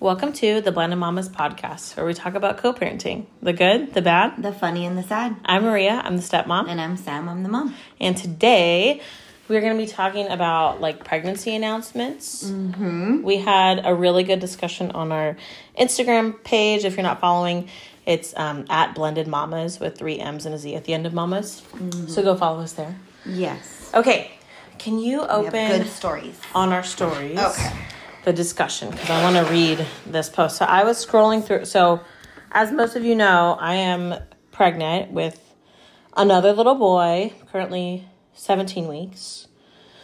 [0.00, 4.00] Welcome to the Blended Mamas podcast, where we talk about co parenting the good, the
[4.00, 4.42] bad.
[4.42, 5.36] The funny and the sad.
[5.44, 6.70] I'm Maria, I'm the stepmom.
[6.70, 7.74] And I'm Sam, I'm the mom.
[8.00, 9.02] And today
[9.46, 12.44] we're going to be talking about like pregnancy announcements.
[12.44, 13.20] Mm-hmm.
[13.24, 15.36] We had a really good discussion on our
[15.78, 16.86] Instagram page.
[16.86, 17.68] If you're not following,
[18.06, 21.12] it's um, at Blended Mamas with three M's and a Z at the end of
[21.12, 21.62] Mamas.
[22.06, 22.98] So go follow us there.
[23.26, 23.90] Yes.
[23.92, 24.30] Okay,
[24.78, 26.40] can you open good stories.
[26.54, 27.38] on our stories?
[27.38, 27.70] Okay.
[28.24, 30.56] The discussion because I want to read this post.
[30.56, 31.64] So I was scrolling through.
[31.64, 32.00] So,
[32.52, 34.14] as most of you know, I am
[34.52, 35.40] pregnant with
[36.16, 39.46] another little boy, currently 17 weeks.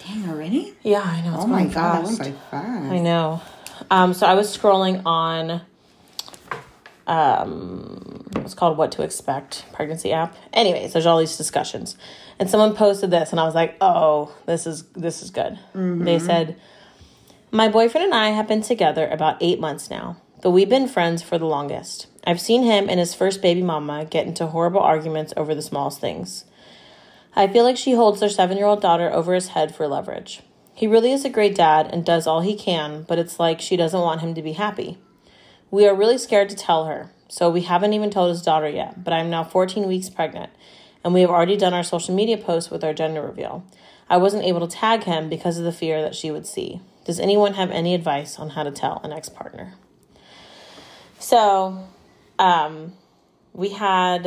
[0.06, 0.74] Dang, already?
[0.82, 1.34] Yeah, I know.
[1.34, 2.18] It's Oh my god, fast.
[2.18, 2.92] that by fast.
[2.92, 3.42] I know.
[3.90, 5.62] Um, so I was scrolling on
[7.06, 10.36] um it's called what to expect pregnancy app.
[10.52, 11.96] Anyways, there's all these discussions.
[12.38, 16.18] And someone posted this and I was like, "Oh, this is this is good." They
[16.18, 16.56] said,
[17.52, 21.22] "My boyfriend and I have been together about 8 months now, but we've been friends
[21.22, 22.08] for the longest.
[22.26, 26.00] I've seen him and his first baby mama get into horrible arguments over the smallest
[26.00, 26.44] things.
[27.36, 30.42] I feel like she holds their 7-year-old daughter over his head for leverage.
[30.74, 33.76] He really is a great dad and does all he can, but it's like she
[33.76, 34.98] doesn't want him to be happy.
[35.70, 39.04] We are really scared to tell her, so we haven't even told his daughter yet,
[39.04, 40.50] but I'm now 14 weeks pregnant,
[41.04, 43.64] and we have already done our social media posts with our gender reveal.
[44.10, 46.80] I wasn't able to tag him because of the fear that she would see.
[47.06, 49.74] Does anyone have any advice on how to tell an ex partner?
[51.20, 51.86] So,
[52.36, 52.94] um,
[53.52, 54.24] we had,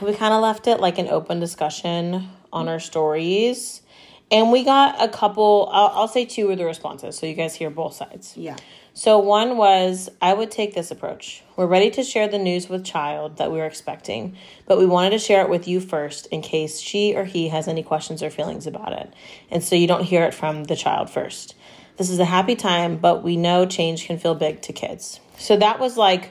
[0.00, 3.82] we kind of left it like an open discussion on our stories.
[4.30, 7.56] And we got a couple, I'll, I'll say two of the responses so you guys
[7.56, 8.36] hear both sides.
[8.36, 8.56] Yeah.
[8.96, 11.42] So one was I would take this approach.
[11.54, 15.10] We're ready to share the news with child that we are expecting, but we wanted
[15.10, 18.30] to share it with you first in case she or he has any questions or
[18.30, 19.12] feelings about it.
[19.50, 21.54] And so you don't hear it from the child first.
[21.98, 25.20] This is a happy time, but we know change can feel big to kids.
[25.36, 26.30] So that was like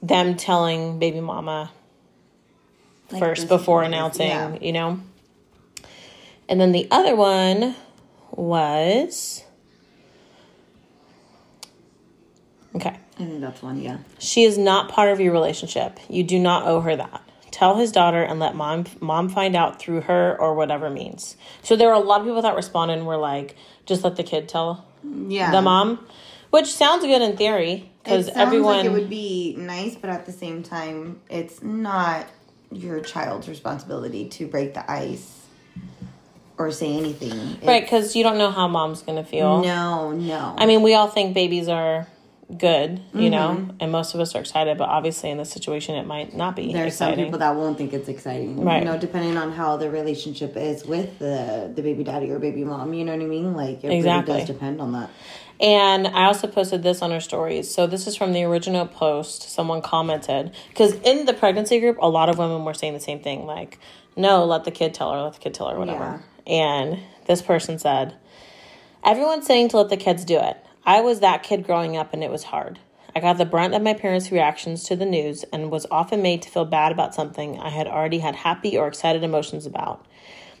[0.00, 1.72] them telling baby mama
[3.10, 4.56] Like first before announcing, yeah.
[4.60, 5.00] you know.
[6.48, 7.74] And then the other one
[8.30, 9.42] was
[12.74, 12.96] Okay.
[13.16, 13.98] I think that's one, yeah.
[14.18, 15.98] She is not part of your relationship.
[16.08, 17.22] You do not owe her that.
[17.50, 21.36] Tell his daughter and let mom mom find out through her or whatever means.
[21.62, 24.22] So there were a lot of people that responded and were like, just let the
[24.22, 25.50] kid tell Yeah.
[25.50, 26.06] the mom,
[26.50, 30.32] which sounds good in theory because everyone like it would be nice, but at the
[30.32, 32.26] same time, it's not
[32.72, 35.40] your child's responsibility to break the ice
[36.56, 37.58] or say anything.
[37.62, 39.62] Right because you don't know how mom's gonna feel.
[39.62, 40.54] No, no.
[40.56, 42.06] I mean, we all think babies are
[42.58, 43.70] good, you know, Mm-hmm.
[43.80, 46.72] and most of us are excited, but obviously in this situation it might not be
[46.72, 47.24] There's some exciting.
[47.26, 48.62] people that won't think it's exciting.
[48.64, 48.80] Right.
[48.80, 52.64] You know, depending on how the relationship is with the the baby daddy or baby
[52.64, 52.92] mom.
[52.94, 53.54] You know what I mean?
[53.54, 54.34] Like it Exactly.
[54.34, 55.10] really does depend on that.
[55.60, 57.72] And I also posted this on our stories.
[57.72, 59.50] So this is from the original post.
[59.50, 63.20] Someone commented because in the pregnancy group, a lot of women were saying the same
[63.20, 63.78] thing, like,
[64.16, 67.78] "No, let the kid tell her, let the kid tell her, whatever." And this person
[67.78, 68.14] said,
[69.04, 70.56] "Everyone's saying to let the kids do it.
[70.84, 72.78] I was that kid growing up, and it was hard.
[73.14, 76.42] I got the brunt of my parents' reactions to the news, and was often made
[76.42, 80.06] to feel bad about something I had already had happy or excited emotions about.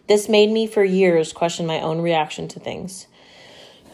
[0.08, 3.06] This made me for years question my own reaction to things."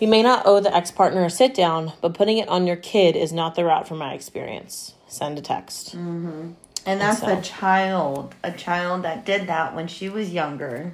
[0.01, 2.77] You may not owe the ex partner a sit down, but putting it on your
[2.77, 4.95] kid is not the route from my experience.
[5.09, 5.97] Send a text.
[5.97, 6.53] Mm-hmm.
[6.87, 10.93] And that's so- a child, a child that did that when she was younger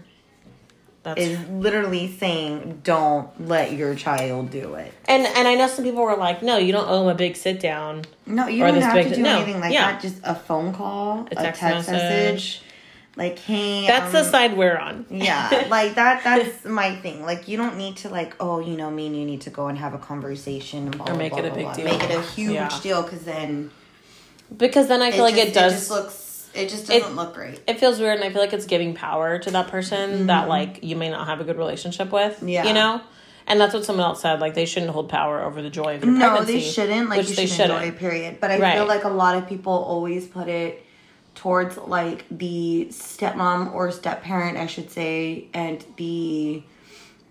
[1.04, 5.84] That's is literally saying, "Don't let your child do it." and and I know some
[5.84, 8.04] people were like, no, you don't owe him a big sit down.
[8.26, 9.92] No, you don't have to do no, anything like yeah.
[9.92, 10.00] that.
[10.02, 12.32] Just a phone call, a text text, message.
[12.32, 12.62] message.
[13.16, 15.04] like, "Hey." That's the um, side we're on.
[15.10, 16.24] Yeah, like that.
[16.24, 17.22] That's my thing.
[17.22, 19.68] Like, you don't need to like, oh, you know, me and you need to go
[19.68, 21.74] and have a conversation blah, Or make blah, it a big blah.
[21.74, 21.84] deal.
[21.84, 22.80] Make it a huge Yeah.
[22.82, 23.70] deal because then
[24.56, 25.72] Because then I feel like just, it does.
[25.74, 26.14] just looks.
[26.54, 27.60] It just doesn't look great.
[27.66, 30.26] it feels weird and I feel like it's giving power to that person mm-hmm.
[30.26, 32.42] that like you may not have a good relationship with.
[32.42, 32.64] Yeah.
[32.66, 33.00] You know?
[33.46, 34.40] And that's what someone else said.
[34.40, 36.52] Like they shouldn't hold power over the joy of your No, pregnancy.
[36.54, 37.08] they shouldn't.
[37.10, 37.82] Like which you they should shouldn't.
[37.84, 37.98] enjoy.
[37.98, 38.38] Period.
[38.40, 38.74] But I Right.
[38.76, 40.82] feel like a lot of people always put it
[41.34, 46.62] towards like the stepmom or step parent, I should say, and the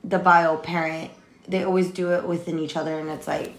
[0.04, 1.10] the bio parent.
[1.48, 3.54] They always do it within each other, and it's like,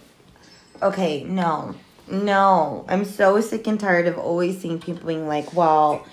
[0.81, 1.75] okay, no,
[2.09, 2.85] no.
[2.87, 6.05] I'm so sick and tired of always seeing people being like, well.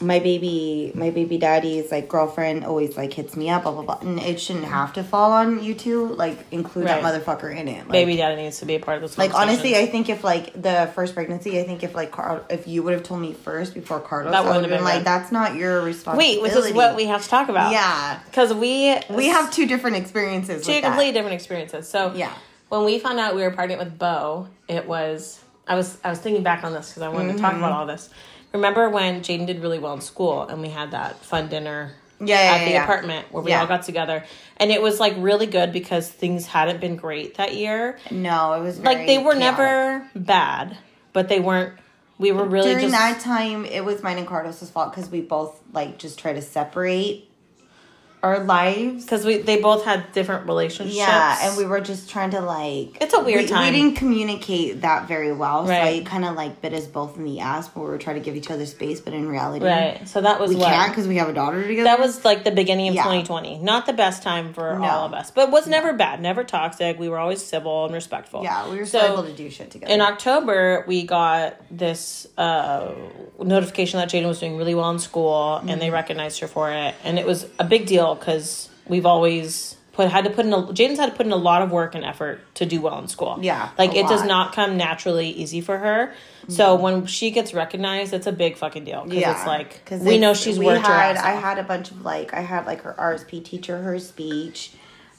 [0.00, 3.98] My baby, my baby daddy's like girlfriend always like hits me up, blah blah blah,
[4.00, 6.06] and it shouldn't have to fall on you two.
[6.14, 7.02] Like include Right.
[7.02, 7.78] that motherfucker in it.
[7.78, 9.18] Like, Baby daddy needs to be a part of this.
[9.18, 9.74] like honestly.
[9.76, 12.92] I think if like the first pregnancy, I think if like Car- if you would
[12.92, 15.32] have told me first before Carlos, That I would wouldn't have been been like, that's
[15.32, 16.36] not your responsibility.
[16.36, 17.72] Wait, which is what we have to talk about.
[17.72, 20.64] Yeah, Because we we have two different experiences.
[20.64, 20.88] two with that.
[20.90, 21.88] completely different experiences.
[21.88, 22.30] So Yeah.
[22.68, 26.18] When we found out we were pregnant with Bo, it was I was I was
[26.18, 27.62] thinking back on this because I wanted to talk Mm-hmm.
[27.64, 28.10] about all this.
[28.52, 32.26] Remember when Jaden did really well in school and we had that fun dinner Yeah,
[32.42, 32.82] yeah, at the yeah.
[32.84, 34.24] apartment where we all got together,
[34.56, 37.98] and it was like really good because things hadn't been great that year.
[38.10, 39.38] No, it was Like they were chaotic.
[39.58, 40.76] never bad,
[41.12, 41.74] but they weren't.
[42.18, 43.64] We were really during just that time.
[43.64, 47.27] It was mine and Carlos's fault because we both like just try to separate
[48.22, 49.04] our lives.
[49.04, 50.96] because we they both had different relationships.
[50.96, 52.98] Yeah, and we were just trying to like.
[53.00, 53.72] It's a weird we, time.
[53.72, 56.02] We didn't communicate that very well, so Right.
[56.02, 57.68] it kind of like bit us both in the ass.
[57.68, 60.06] But we were trying to give each other space, but in reality, right.
[60.08, 61.84] So that was we what can't because we have a daughter together.
[61.84, 63.02] that was like the beginning of Yeah.
[63.04, 63.58] 2020.
[63.58, 64.84] Not the best time for No.
[64.88, 66.98] all of us, but was never bad, never toxic.
[66.98, 68.42] We were always civil and respectful.
[68.42, 69.92] yeah, we were still So, able to do shit together.
[69.92, 72.88] In October, we got this uh,
[73.42, 75.80] notification that Jaden was doing really well in school, and Mm-hmm.
[75.80, 80.08] they recognized her for it, and it was a big deal because we've always put
[80.10, 82.04] had to put in a Jaden's had to put in a lot of work and
[82.04, 83.38] effort to do well in school.
[83.40, 86.14] Yeah, like it does not come naturally easy for her.
[86.48, 90.32] So when she gets recognized, it's a big fucking deal because it's like we know
[90.32, 92.94] she's we worked her had, I had a bunch of like I had like her
[92.98, 94.72] RSP teacher, her speech.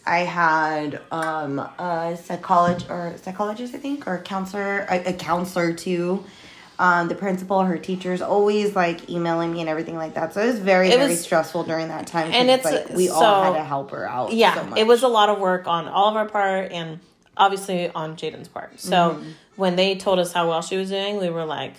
[0.06, 5.74] I had um a psychologist or psychologist, I think, or a counselor, a, a counselor
[5.74, 6.24] too.
[6.81, 10.33] Um, the principal, her teachers, always like emailing me and everything like that.
[10.33, 12.31] So it was very, It very was- stressful during that time.
[12.31, 14.31] and it's- like we all had to help her out.
[14.31, 14.79] yeah, so much.
[14.79, 17.01] it was a lot of work on all of our part and
[17.35, 18.79] obviously on Jaden's part.
[18.79, 19.29] So Mm-hmm.
[19.57, 21.73] when they told us how well she was doing, we were like,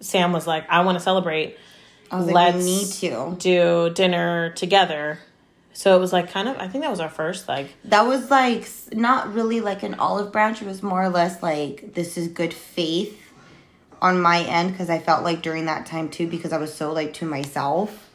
[0.00, 1.58] Sam was like, I want to celebrate.
[2.10, 3.36] I was let's we need to.
[3.38, 5.18] do dinner together.
[5.74, 8.30] So it was like kind of, I think that was our first like, That was
[8.30, 10.62] like not really like an olive branch.
[10.62, 13.14] It was more or less like this is good faith
[14.00, 16.92] on my end because I felt like during that time too because I was so
[16.92, 18.06] like to myself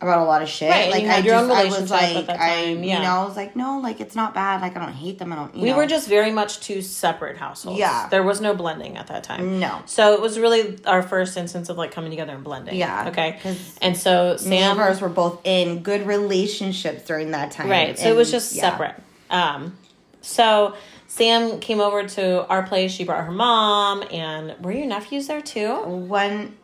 [0.00, 0.70] about a lot of shit.
[0.70, 3.02] Right, like you had I your own just I was like I time, you yeah.
[3.02, 5.36] know I was like no like it's not bad like I don't hate them I
[5.36, 5.76] don't you we know.
[5.76, 7.78] were just very much two separate households.
[7.78, 8.08] Yeah.
[8.08, 9.60] There was no blending at that time.
[9.60, 9.82] No.
[9.86, 12.74] So it was really our first instance of like coming together and blending.
[12.76, 13.38] Yeah, okay.
[13.80, 17.68] And so me and Sam hers were both in good relationships during that time.
[17.68, 17.98] Right.
[17.98, 18.70] So it was just yeah.
[18.70, 18.96] separate.
[19.30, 19.76] Um,
[20.20, 20.74] so
[21.14, 22.90] Sam came over to our place.
[22.90, 25.82] She brought her mom, and were your nephews there too?
[25.82, 26.56] One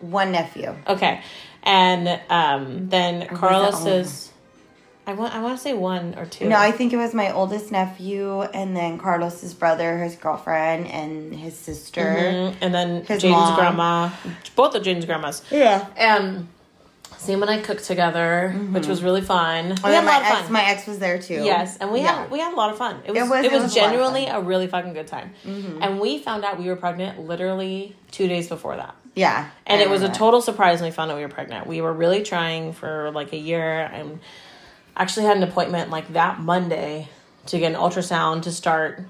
[0.00, 0.74] one nephew.
[0.88, 1.22] Okay.
[1.62, 4.32] And um, then was Carlos that is.
[5.06, 5.32] I want.
[5.32, 6.48] I want to say one or two.
[6.48, 11.32] No, I think it was my oldest nephew and then Carlos's brother, his girlfriend, and
[11.32, 12.02] his sister.
[12.02, 12.56] Mhm.
[12.60, 14.10] And then His Jaden's grandma,
[14.56, 15.42] both of Jaden's grandmas.
[15.52, 15.86] Yeah.
[15.96, 16.48] And
[17.18, 19.66] Sam and I cooked together, which was really fun.
[19.68, 20.52] We And had a lot of ex, fun.
[20.52, 21.42] my ex was there too.
[21.44, 22.20] Yes, and we Yeah.
[22.22, 23.00] had we had a lot of fun.
[23.04, 24.26] It was it was- was, it was a lot of genuinely.
[24.26, 24.36] Mm-hmm.
[24.36, 25.32] a really fucking good time.
[25.44, 28.94] And we found out we were pregnant literally two days before that.
[29.14, 31.66] yeah, And it was a total surprise when we found out we were pregnant.
[31.66, 34.20] We were really trying for like a year and
[34.96, 37.08] actually had an appointment like that Monday
[37.46, 39.02] to get an ultrasound to start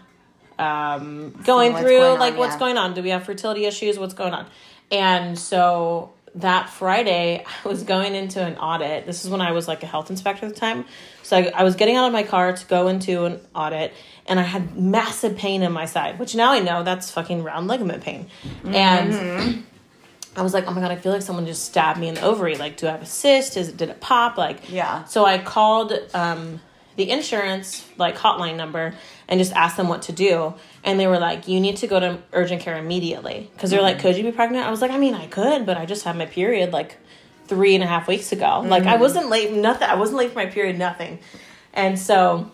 [0.59, 2.59] um, going through going on, like what's yeah.
[2.59, 2.95] going on.
[2.95, 3.99] Do we have fertility issues?
[3.99, 4.47] What's going on?
[4.91, 9.07] And so that Friday, I was going into an audit.
[9.07, 10.85] This is when I was like a health inspector at the time.
[11.23, 13.93] So I, I was getting out of my car to go into an audit,
[14.27, 17.67] and I had massive pain in my side, which now I know that's fucking round
[17.69, 18.29] ligament pain.
[18.65, 19.65] And
[20.37, 22.23] I was like, oh my god, I feel like someone just stabbed me in the
[22.23, 22.57] ovary.
[22.57, 23.57] Like, do I have a cyst?
[23.57, 24.37] Is it did it pop?
[24.37, 25.05] Like, Yeah.
[25.05, 26.61] So I called um,
[26.97, 28.95] the insurance like hotline number
[29.29, 30.55] and just asked them what to do,
[30.87, 33.97] and they were like, you need to go to urgent care immediately because they're like,
[33.97, 34.07] mm-hmm.
[34.07, 34.65] could you be pregnant?
[34.65, 36.97] I was like, I mean, I could, but I just had my period like
[37.49, 38.63] three and a half weeks ago.
[38.65, 39.03] Like, I mm-hmm.
[39.03, 39.53] wasn't late.
[39.53, 39.89] Nothing.
[39.89, 40.79] I wasn't late for my period.
[40.79, 41.19] Nothing.
[41.75, 42.51] And so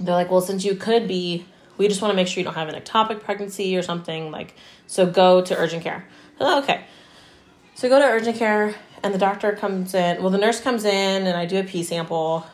[0.00, 1.44] they're like, well, since you could be,
[1.76, 4.30] we just want to make sure you don't have an ectopic pregnancy or something.
[4.30, 4.54] Like,
[4.86, 6.06] so go to urgent care.
[6.38, 6.84] Thought, okay.
[7.74, 10.22] So I go to urgent care, and the doctor comes in.
[10.22, 12.46] Well, the nurse comes in, and I do a pee sample.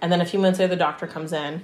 [0.00, 1.62] And then a few minutes later, the doctor comes in,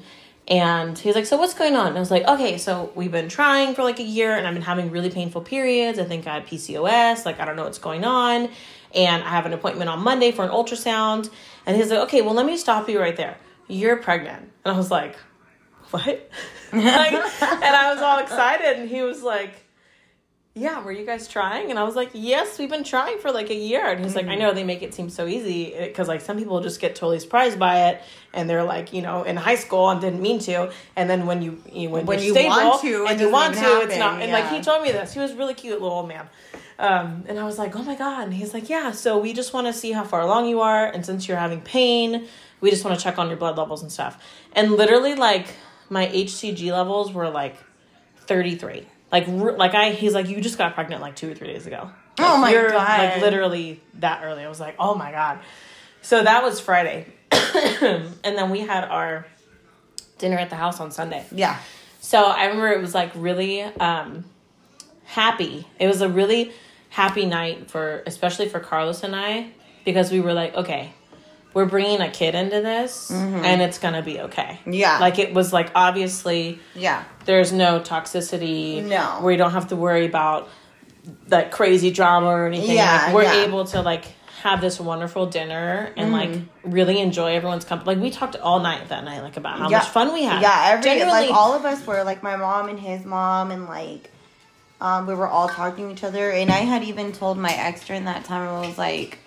[0.49, 1.89] and he's like, So what's going on?
[1.89, 4.55] And I was like, Okay, so we've been trying for like a year, and I've
[4.55, 5.99] been having really painful periods.
[5.99, 7.25] I think I have PCOS.
[7.25, 8.49] Like, I don't know what's going on.
[8.95, 11.31] And I have an appointment on Monday for an ultrasound.
[11.67, 13.37] And he's like, Okay, well, let me stop you right there.
[13.69, 14.51] You're pregnant.
[14.65, 15.17] And I was like,
[15.91, 16.07] What?
[16.73, 19.66] like, and I was all excited, and he was like,
[20.59, 21.69] yeah, were you guys trying?
[21.69, 23.91] And I was like, yes, we've been trying for like a year.
[23.91, 26.63] And he's like, I know they make it seem so easy because like some people
[26.63, 30.01] just get totally surprised by it, and they're like, you know, in high school and
[30.01, 33.21] didn't mean to, and then when you, you when, When you stable want to, and
[33.21, 34.23] you want to, even it's not.
[34.23, 36.27] And like he told me this, he was a really cute little old man.
[36.79, 38.25] Um, and I was like, oh my god.
[38.25, 38.93] And he's like, yeah.
[38.93, 41.61] So we just want to see how far along you are, and since you're having
[41.61, 42.29] pain,
[42.63, 44.25] we just want to check on your blood levels and stuff.
[44.55, 45.49] And literally, like
[45.91, 47.57] my HCG levels were like
[48.21, 48.87] 33.
[49.13, 51.91] Like, like I, he's like, you just got pregnant like two or three days ago.
[52.19, 52.99] Like, Oh my you're, God.
[52.99, 54.43] Like literally that early.
[54.45, 55.41] I was like, oh my god.
[56.03, 59.27] So that was Friday, and then we had our
[60.19, 61.25] dinner at the house on Sunday.
[61.33, 61.59] Yeah.
[62.01, 64.25] So I remember it was like really um,
[65.05, 65.67] happy.
[65.81, 66.53] It was a really
[66.91, 69.51] happy night for, especially for Carlos and I,
[69.85, 70.93] because we were like, okay,
[71.57, 74.59] we're bringing a kid into this, and it's gonna be okay.
[74.61, 74.73] Mm-hmm.
[74.75, 74.99] Yeah.
[74.99, 77.03] like it was like obviously Yeah.
[77.25, 78.85] there's no toxicity.
[78.85, 79.21] No.
[79.23, 80.51] we don't have to worry about
[81.29, 82.77] that crazy drama or anything.
[82.77, 83.45] Yeah, like, we're yeah.
[83.47, 84.05] able to like
[84.43, 86.71] have this wonderful dinner and like Mm-hmm.
[86.71, 87.95] really enjoy everyone's company.
[87.95, 89.79] Like we talked all night that night, like about how Yeah.
[89.79, 90.43] much fun we had.
[90.43, 93.65] Yeah, every Genuinely- like all of us were like my mom and his mom and
[93.67, 94.11] like
[94.79, 97.87] um we were all talking to each other and I had even told my ex
[97.87, 99.19] during that time I was like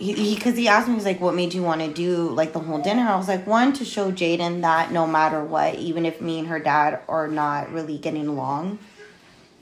[0.00, 2.58] he because he, asked me he's like what made you want to do like the
[2.60, 6.20] whole dinner I was like one to show Jaden that no matter what even if
[6.20, 8.78] me and her dad are not really getting along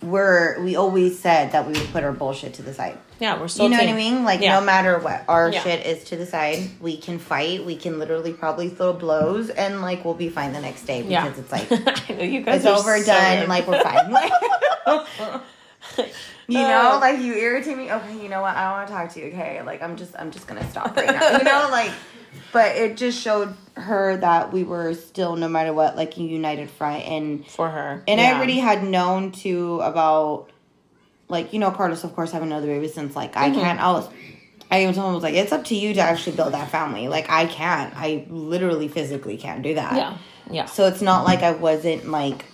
[0.00, 3.48] we're we always said that we would put our bullshit to the side yeah, we're
[3.48, 3.64] still.
[3.64, 3.86] you know team.
[3.88, 4.24] what I mean?
[4.24, 4.60] Like Yeah.
[4.60, 5.60] no matter what, our Yeah.
[5.60, 6.70] shit is to the side.
[6.80, 7.66] We can fight.
[7.66, 11.10] We can literally probably throw blows, and like we'll be fine the next day because
[11.36, 11.42] Yeah.
[11.42, 11.66] it's like
[12.10, 13.48] I know you guys it's are over, so done.
[13.48, 14.14] Like we're fine.
[16.48, 17.00] you know, Uh.
[17.00, 17.90] like you irritate me.
[17.90, 18.56] Okay, you know what?
[18.56, 19.26] I don't want to talk to you.
[19.26, 21.38] Okay, like I'm just I'm just gonna stop right now.
[21.38, 21.92] You know, like.
[22.52, 26.70] But it just showed her that we were still, no matter what, like a united
[26.70, 28.02] front, and for her.
[28.08, 28.30] and Yeah.
[28.30, 30.50] I already had known too about,
[31.28, 33.60] like, you know, Carlos, of course, having another baby since, like, I Mm-hmm.
[33.60, 34.08] can't, I was,
[34.70, 36.70] I even told him, I was like, it's up to you to actually build that
[36.70, 37.08] family.
[37.08, 37.92] Like, I can't.
[37.96, 39.96] I literally physically can't do that.
[39.96, 40.16] Yeah,
[40.50, 40.64] yeah.
[40.66, 42.44] So it's not like I wasn't, like,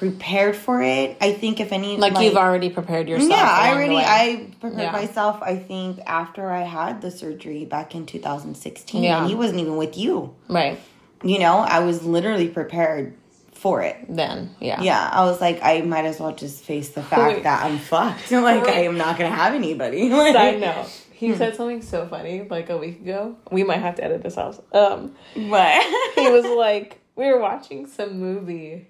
[0.00, 1.14] prepared for it.
[1.20, 3.30] I think if any, like, you've already prepared yourself.
[3.30, 3.96] yeah, I already.
[3.98, 4.92] I prepared Yeah.
[4.92, 9.02] myself, I think, after I had the surgery back in 2016.
[9.02, 9.18] Yeah.
[9.20, 10.34] And he wasn't even with you.
[10.48, 10.80] right
[11.22, 13.12] You know, I was literally prepared
[13.52, 13.96] for it.
[14.08, 14.54] then.
[14.58, 17.42] Yeah, Yeah, I was like, I might as well just face the fact Wait.
[17.42, 18.30] that I'm fucked.
[18.50, 20.08] Like, I am not gonna have anybody.
[20.22, 20.86] Like, Side note.
[21.12, 23.36] He said something so funny like a week ago.
[23.52, 24.64] We might have to edit this out.
[24.72, 26.14] Um, What?
[26.14, 28.86] he was like, we were watching some movie,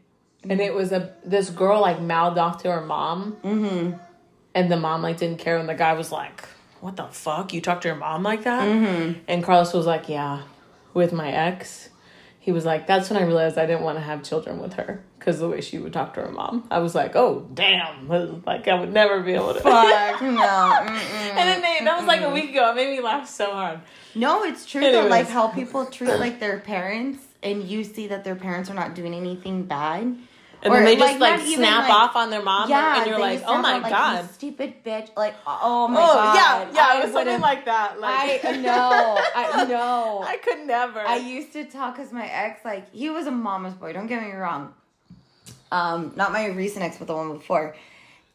[0.49, 3.97] and it was a this girl like mouthed off to her mom, mm-hmm.
[4.55, 6.49] and the mom like didn't care, and the guy was like,
[6.81, 7.53] "What the fuck?
[7.53, 9.21] You talk to your mom like that?" Mm-hmm.
[9.29, 10.43] And Carlos was like, "Yeah,
[10.95, 11.91] with my ex."
[12.43, 15.05] He was like, "That's when I realized I didn't want to have children with her
[15.19, 18.09] because the way she would talk to her mom." I was like, "Oh damn!"
[18.47, 19.61] Like I would never be able to.
[19.61, 20.87] Fuck no.
[21.31, 22.71] And then they, that was like a week ago.
[22.71, 23.81] It made me laugh so hard.
[24.15, 25.07] No, it's true though.
[25.07, 28.95] Like how people treat like their parents, and you see that their parents are not
[28.95, 30.17] doing anything bad,
[30.63, 33.19] And then they just like, even, snap like- off on their mom, Yeah, and you're
[33.19, 35.09] like, "Oh my like, god!" "You stupid bitch!
[35.17, 36.35] Like, oh my Oh god!
[36.35, 37.99] yeah, yeah, I it was something like that.
[37.99, 40.23] Like I know, I know.
[40.27, 41.01] I could never.
[41.01, 43.93] I used to talk because my ex, like, he was a mama's boy.
[43.95, 44.75] Don't get me wrong.
[45.73, 47.75] Um, not my recent ex, but the one before.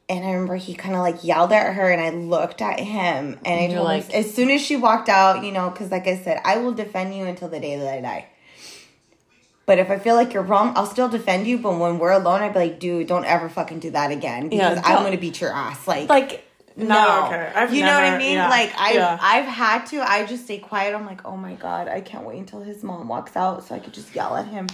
[0.08, 3.40] And I remember he kind of like yelled at her, and I looked at him,
[3.44, 5.92] and I You're told like- him as soon as she walked out, you know, because
[5.92, 8.26] like I said, I will defend you until the day that I die.
[9.66, 11.58] But if I feel like you're wrong, I'll still defend you.
[11.58, 14.70] But when we're alone, I'd be like, dude, don't ever fucking do that again Yeah,
[14.70, 15.88] because I'm gonna beat your ass.
[15.88, 17.52] Like, like no, okay.
[17.56, 18.34] I've you know what I mean?
[18.34, 19.18] yeah, Like I've yeah.
[19.22, 20.02] I've had to.
[20.02, 20.94] I just stay quiet.
[20.94, 23.80] I'm like, oh my god, I can't wait until his mom walks out so I
[23.80, 24.68] could just yell at him,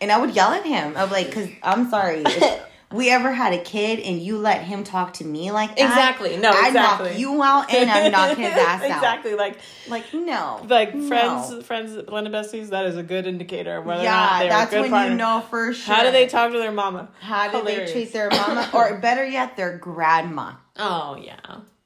[0.00, 0.94] and I would yell at him.
[0.96, 2.24] I'm like, cause I'm sorry.
[2.92, 6.36] We ever had a kid and you let him talk to me like that, Exactly.
[6.36, 7.10] No, I'd exactly.
[7.10, 8.86] knock you out and I'd knock his ass out.
[8.86, 9.34] exactly.
[9.34, 11.08] Like Like no, like no.
[11.08, 12.68] friends, friends, blended besties.
[12.68, 14.48] That is a good indicator of whether or not they're a good family.
[14.48, 15.10] Yeah, that's when partner.
[15.12, 15.94] you know for sure.
[15.94, 17.08] How do they talk to their mama?
[17.20, 17.90] How do Hilarious.
[17.90, 20.52] they treat their mama, or better yet, their grandma?
[20.76, 21.36] Oh yeah,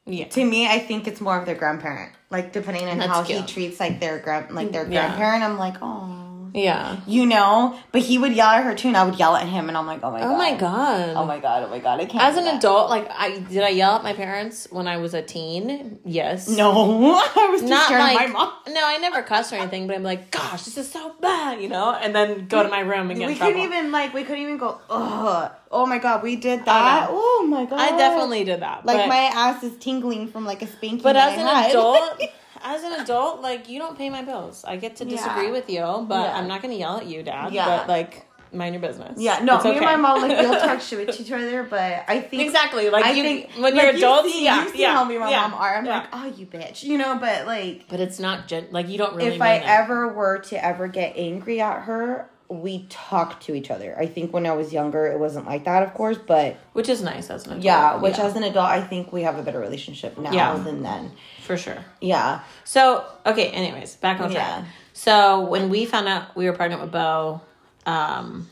[0.04, 0.26] yeah.
[0.28, 2.12] To me, I think it's more of their grandparent.
[2.30, 3.40] Like depending on That's how cute.
[3.40, 5.06] he treats like their grand like their Yeah.
[5.06, 7.00] grandparent, I'm like, oh, Yeah.
[7.06, 7.78] you know.
[7.92, 9.86] But he would yell at her too, and I would yell at him, and I'm
[9.86, 11.16] like, oh my oh god, Oh my god.
[11.16, 12.24] oh my god, oh my god, I can't.
[12.24, 15.22] As an adult, like I did, I yell at my parents when I was a
[15.22, 16.00] teen.
[16.04, 16.48] Yes.
[16.48, 18.52] no, I was Not like my mom.
[18.68, 21.68] no, I never cussed or anything, but I'm like, gosh, this is so bad, you
[21.68, 24.42] know, and then go to my room and get We couldn't even like we couldn't
[24.42, 24.80] even go.
[24.90, 25.52] Ugh.
[25.70, 27.08] Oh my god, we did oh, that.
[27.10, 28.86] Oh my god, I definitely did that.
[28.86, 31.02] like but, my ass is tingling from like a spanking.
[31.02, 32.22] But as an adult,
[32.62, 34.64] as an adult, like you don't pay my bills.
[34.66, 35.50] I get to disagree Yeah.
[35.52, 36.36] with you, but Yeah.
[36.38, 37.52] I'm not to yell at you, Dad.
[37.52, 37.64] Yeah.
[37.66, 39.20] But like, mind your business.
[39.20, 42.04] yeah, no, It's me and my mom like we'll talk shit with each other, but
[42.08, 42.88] I think Exactly.
[42.88, 45.04] Like I you, think when like, you're you adults, see- yeah, you see yeah, how
[45.04, 45.76] me and my yeah, mom are.
[45.76, 45.98] I'm yeah.
[45.98, 47.18] like, oh, you bitch, you know.
[47.18, 49.34] But like, But it's not gen- like you don't really.
[49.36, 49.64] if I it.
[49.66, 53.94] ever were to ever get angry at her, we talk to each other.
[53.98, 57.02] I think when I was younger, it wasn't like that, of course, but which is
[57.02, 57.64] nice as an adult.
[57.64, 60.54] yeah, which as an adult, I think we have a better relationship now Yeah.
[60.56, 61.12] than then.
[61.42, 61.78] for sure.
[62.00, 63.48] Yeah, So okay.
[63.48, 64.60] Anyways, back on track.
[64.60, 64.64] Yeah.
[64.92, 67.40] So when we found out we were pregnant with Bo,
[67.86, 68.48] um,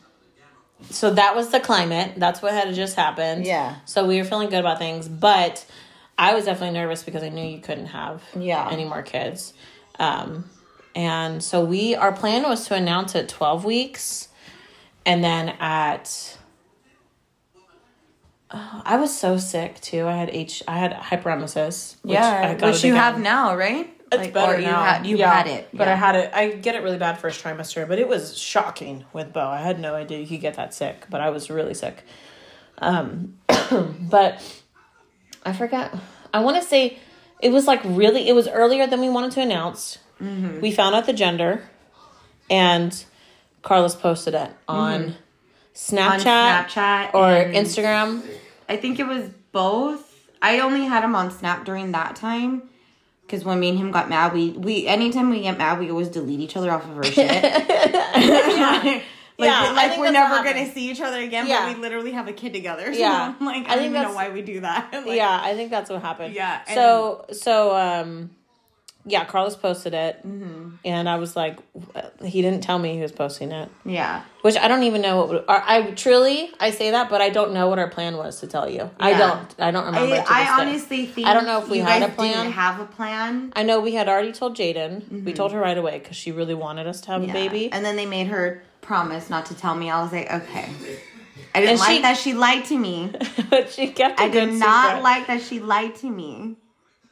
[0.90, 2.12] so that was the climate.
[2.18, 3.46] That's what had just happened.
[3.46, 3.76] Yeah.
[3.86, 5.64] So we were feeling good about things, but
[6.18, 8.68] I was definitely nervous because I knew you couldn't have Yeah.
[8.70, 9.52] any more kids.
[9.98, 10.48] Um,
[10.96, 14.28] And so we our plan was to announce at 12 weeks
[15.04, 16.38] and then at
[18.50, 20.06] oh, I was so sick too.
[20.06, 21.96] I had H I had hyperemesis.
[22.02, 23.02] which I yeah, got which you again.
[23.02, 23.92] have now, right?
[24.10, 24.82] It's Like, better or you now.
[24.84, 26.30] had you Yeah, had it, but I had it.
[26.32, 29.40] I get it really bad first trimester, but it was shocking with Bo.
[29.46, 32.04] I had no idea you could get that sick, but I was really sick.
[32.78, 33.36] Um,
[34.00, 34.40] but
[35.44, 35.94] I forgot.
[36.32, 36.98] I want to say
[37.42, 38.28] it was like really.
[38.28, 39.98] It was earlier than we wanted to announce.
[40.20, 40.60] Mm-hmm.
[40.60, 41.62] We found out the gender,
[42.50, 43.04] and
[43.62, 45.14] Carlos posted it on
[45.74, 46.28] Snapchat, Mm-hmm.
[46.28, 48.22] on Snapchat or Instagram.
[48.68, 50.02] I think it was both.
[50.42, 52.62] I only had him on Snap during that time.
[53.22, 56.08] Because when me and him got mad, we we anytime we get mad, we always
[56.08, 57.26] delete each other off of our shit.
[57.42, 59.02] like,
[59.38, 61.66] Yeah, like we're never gonna see each other again, Yeah.
[61.66, 62.92] but we literally have a kid together.
[62.94, 63.34] So Yeah.
[63.38, 64.92] I'm like I I, don't even know why we do that.
[65.06, 66.34] Like, yeah, I think that's what happened.
[66.34, 68.30] Yeah, so so um,
[69.08, 70.70] yeah, Carlos posted it, Mm-hmm.
[70.84, 71.58] and I was like,
[72.24, 74.22] he didn't tell me he was posting it, yeah.
[74.42, 75.28] which I don't even know what.
[75.28, 78.46] Would, I truly I say that, but I don't know what our plan was to
[78.46, 78.90] tell you.
[78.98, 79.54] I don't.
[79.60, 80.16] I don't remember.
[80.28, 82.32] I, I honestly think I don't know if we had a plan.
[82.44, 83.52] Didn't have a plan.
[83.54, 85.24] I know we had already told Jaden.
[85.24, 87.34] We told her right away because she really wanted us to have Mm-hmm.
[87.36, 87.42] Yeah.
[87.44, 87.72] a baby.
[87.72, 89.88] And then they made her promise not to tell me.
[89.90, 90.68] I was like, okay.
[91.54, 93.12] I didn't And like she- that she lied to me.
[93.50, 94.20] but she kept.
[94.20, 96.56] I I did not like that she lied to me.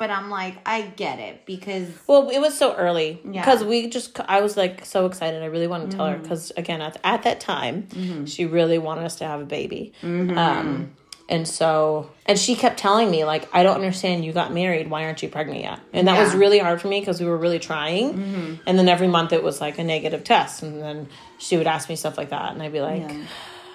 [0.04, 3.40] But I'm like, I get it because Well, it was so early Yeah.
[3.40, 4.20] because we just.
[4.20, 5.42] I was like so excited.
[5.42, 6.22] I really wanted to tell her Mm-hmm.
[6.24, 9.94] because again, at, at that time, she really wanted us to have a baby.
[10.02, 10.36] Mm-hmm.
[10.36, 10.90] Um,
[11.30, 14.26] and so, and she kept telling me like, I don't understand.
[14.26, 14.90] You got married.
[14.90, 15.78] Why aren't you pregnant yet?
[15.94, 16.32] And that was Yeah.
[16.32, 16.38] Mm-hmm.
[16.40, 18.60] really hard for me because we were really trying.
[18.66, 21.08] And then every month it was like a negative test, and then
[21.38, 23.10] she would ask me stuff like that, and I'd be like,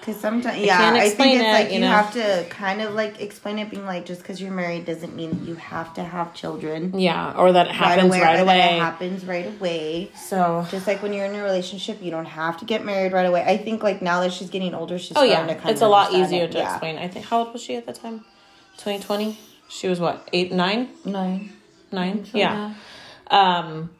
[0.00, 1.88] Because sometimes, yeah, can't I think it's it, like you you, know?
[1.88, 5.30] have to kind of like explain it, being like, just because you're married doesn't mean
[5.30, 8.76] that you have to have children yeah, or that it happens right or that away.
[8.76, 10.10] it happens right away.
[10.16, 13.26] So, Just like when you're in a relationship, you don't have to get married right
[13.26, 13.42] away.
[13.46, 15.70] I think like now that she's getting older, she's oh starting yeah, to kind of.
[15.72, 16.52] it's a lot easier it.
[16.52, 16.70] to Yeah.
[16.70, 16.96] explain.
[16.96, 18.24] I think how old was she at that time?
[18.78, 19.38] Twenty twenty.
[19.68, 21.50] She was what eight, nine, nine, nine.
[21.92, 22.16] nine.
[22.16, 22.16] Nine.
[22.16, 22.74] nine yeah
[23.30, 23.90] um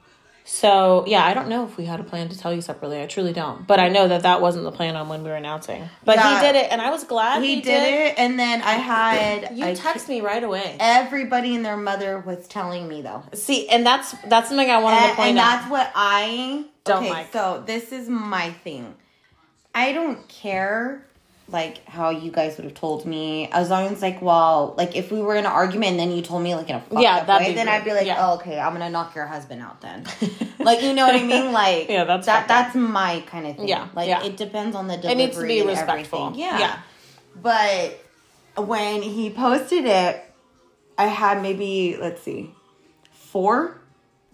[0.52, 3.00] so yeah i don't know if we had a plan to tell you separately.
[3.00, 3.66] I truly don't.
[3.66, 5.88] But i know that that wasn't the plan on when we were announcing.
[6.04, 9.56] But he did it and i was glad He, did, it, and then I had
[9.56, 10.76] you I- text me right away.
[10.80, 13.22] Everybody and their mother was telling me though.
[13.32, 15.44] see and that's that's something i wanted to and, point and out.
[15.60, 17.32] that's what I Don't okay, like.
[17.32, 18.94] So this is my thing.
[19.72, 21.06] I don't care
[21.52, 23.48] like how you guys would have told me.
[23.52, 26.22] As long as like well like if we were in an argument and then you
[26.22, 27.74] told me like in a fucked Yeah, up way, then great.
[27.76, 28.26] I'd be like Yeah.
[28.28, 30.04] oh okay I'm gonna knock your husband out then.
[30.58, 31.52] Like you know what I mean?
[31.52, 33.68] Like Yeah, that's that that's my kind of thing.
[33.68, 34.22] Yeah, like yeah.
[34.24, 36.26] it depends on the it needs to be respectful.
[36.26, 36.40] everything.
[36.40, 36.58] yeah.
[36.58, 36.78] Yeah.
[37.42, 37.98] But
[38.56, 40.22] when he posted it,
[40.98, 42.54] I had maybe, let's see,
[43.12, 43.80] four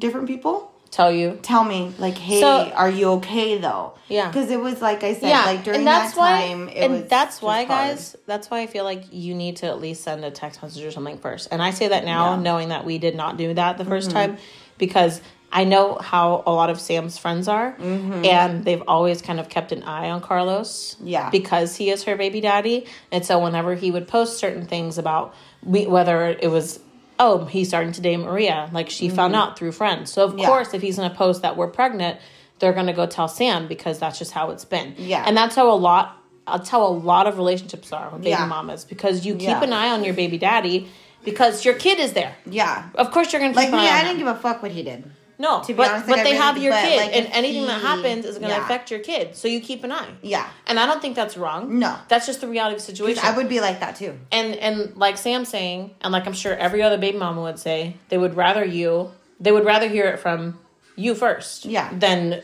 [0.00, 3.94] different people tell you tell me, like, hey, So- are you okay though?
[4.09, 4.29] Yeah.
[4.29, 6.77] Because it was, like I said, yeah like during and that's that why time, it
[6.77, 7.68] and that's why hard.
[7.68, 10.85] guys that's why i feel like you need to at least send a text message
[10.85, 12.35] or something first and i say that now Yeah.
[12.35, 12.42] Mm-hmm.
[12.44, 14.37] knowing that we did not do that the 1st time
[14.79, 15.20] because
[15.53, 19.72] i know how a lot of sam's friends are and they've always kind of kept
[19.72, 21.09] an eye on carlos Mm-hmm.
[21.09, 21.31] Yeah.
[21.31, 25.35] because he is her baby daddy and so whenever he would post certain things about
[25.64, 26.79] we, whether it was
[27.18, 30.40] oh he's starting to date maria like she found out through friends so of Mm-hmm.
[30.40, 30.46] Yeah.
[30.46, 32.18] course if he's going to post that we're pregnant
[32.59, 35.24] they're going to go tell sam because that's just how it's been Yeah.
[35.26, 38.46] and that's how a lot that's how a lot of relationships are with baby Yeah.
[38.46, 39.62] mamas because you keep Yeah.
[39.64, 40.88] an eye on your baby daddy
[41.24, 42.88] because your kid is there Yeah.
[42.94, 45.11] of course you're going to Like me, I didn't give a fuck what he did.
[45.38, 47.66] No to be but, honest, but like, they really- have your kid like, and anything
[47.66, 48.64] that happens is going to yeah.
[48.64, 50.49] affect your kid so you keep an eye Yeah.
[50.66, 51.96] and i don't think that's wrong No.
[52.09, 54.18] that's just the reality of the situation I would be like that too.
[54.33, 57.96] and and like Sam's saying, and like I'm sure every other baby mama would say,
[58.09, 60.59] they would rather you they would rather hear it from
[60.96, 61.66] you first.
[61.66, 61.92] Yeah.
[61.92, 62.42] Than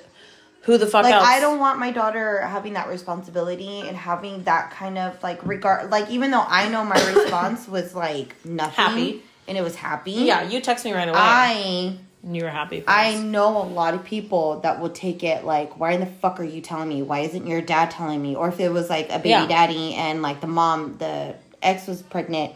[0.62, 1.26] who the fuck Like else.
[1.26, 5.90] I don't want my daughter having that responsibility and having that kind of like regard.
[5.90, 9.22] Like even though I know my response was like nothing, Happy.
[9.48, 10.12] and it was happy.
[10.12, 11.18] Yeah, you text me right away.
[11.18, 12.80] I and you were happy.
[12.80, 16.06] For I know a lot of people that will take it like, why in the
[16.06, 17.02] fuck are you telling me?
[17.02, 18.34] Why isn't your dad telling me?
[18.36, 19.46] Or if it was like a baby Yeah.
[19.46, 22.54] daddy and like the mom, the ex was pregnant,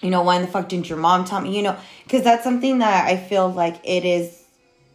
[0.00, 1.56] you know, why in the fuck didn't your mom tell me?
[1.56, 4.38] You know, because that's something that I feel like it is,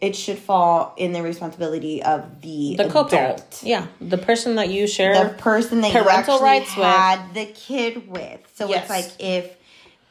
[0.00, 3.34] it should fall in the responsibility of the the co-parent.
[3.38, 3.62] adult.
[3.64, 5.24] Yeah, the person that you share.
[5.24, 6.76] The person that you parental actually rights
[7.26, 7.34] with.
[7.34, 8.40] the kid with.
[8.54, 8.82] So Yes.
[8.82, 9.56] it's like if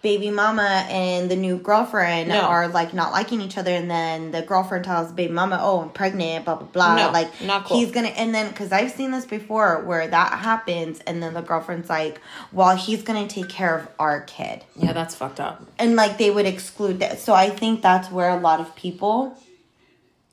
[0.02, 2.42] baby mama and the new girlfriend No.
[2.42, 5.90] are like not liking each other and then the girlfriend tells baby mama oh i'm
[5.90, 7.78] pregnant blah blah blah No, like not cool.
[7.80, 11.42] he's gonna and then because i've seen this before where that happens and then the
[11.42, 15.66] girlfriend's like well he's gonna take care of our kid yeah, that's fucked up.
[15.80, 19.36] and like they would exclude that so i think that's where a lot of people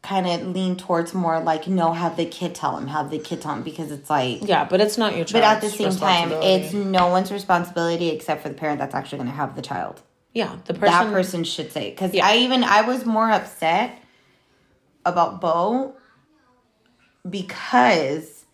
[0.04, 3.40] kind of lean towards more like no, have the kid tell him, have the kid
[3.42, 4.40] tell him because it's like.
[4.46, 5.42] Yeah, but it's not your child.
[5.42, 9.18] But at the same time, it's no one's responsibility except for the parent that's actually
[9.18, 10.02] going to have the child.
[10.34, 10.92] yeah, the person.
[10.92, 12.26] that person should say because Yeah.
[12.26, 13.98] I even I was more upset
[15.06, 15.94] about Bo
[17.28, 18.44] because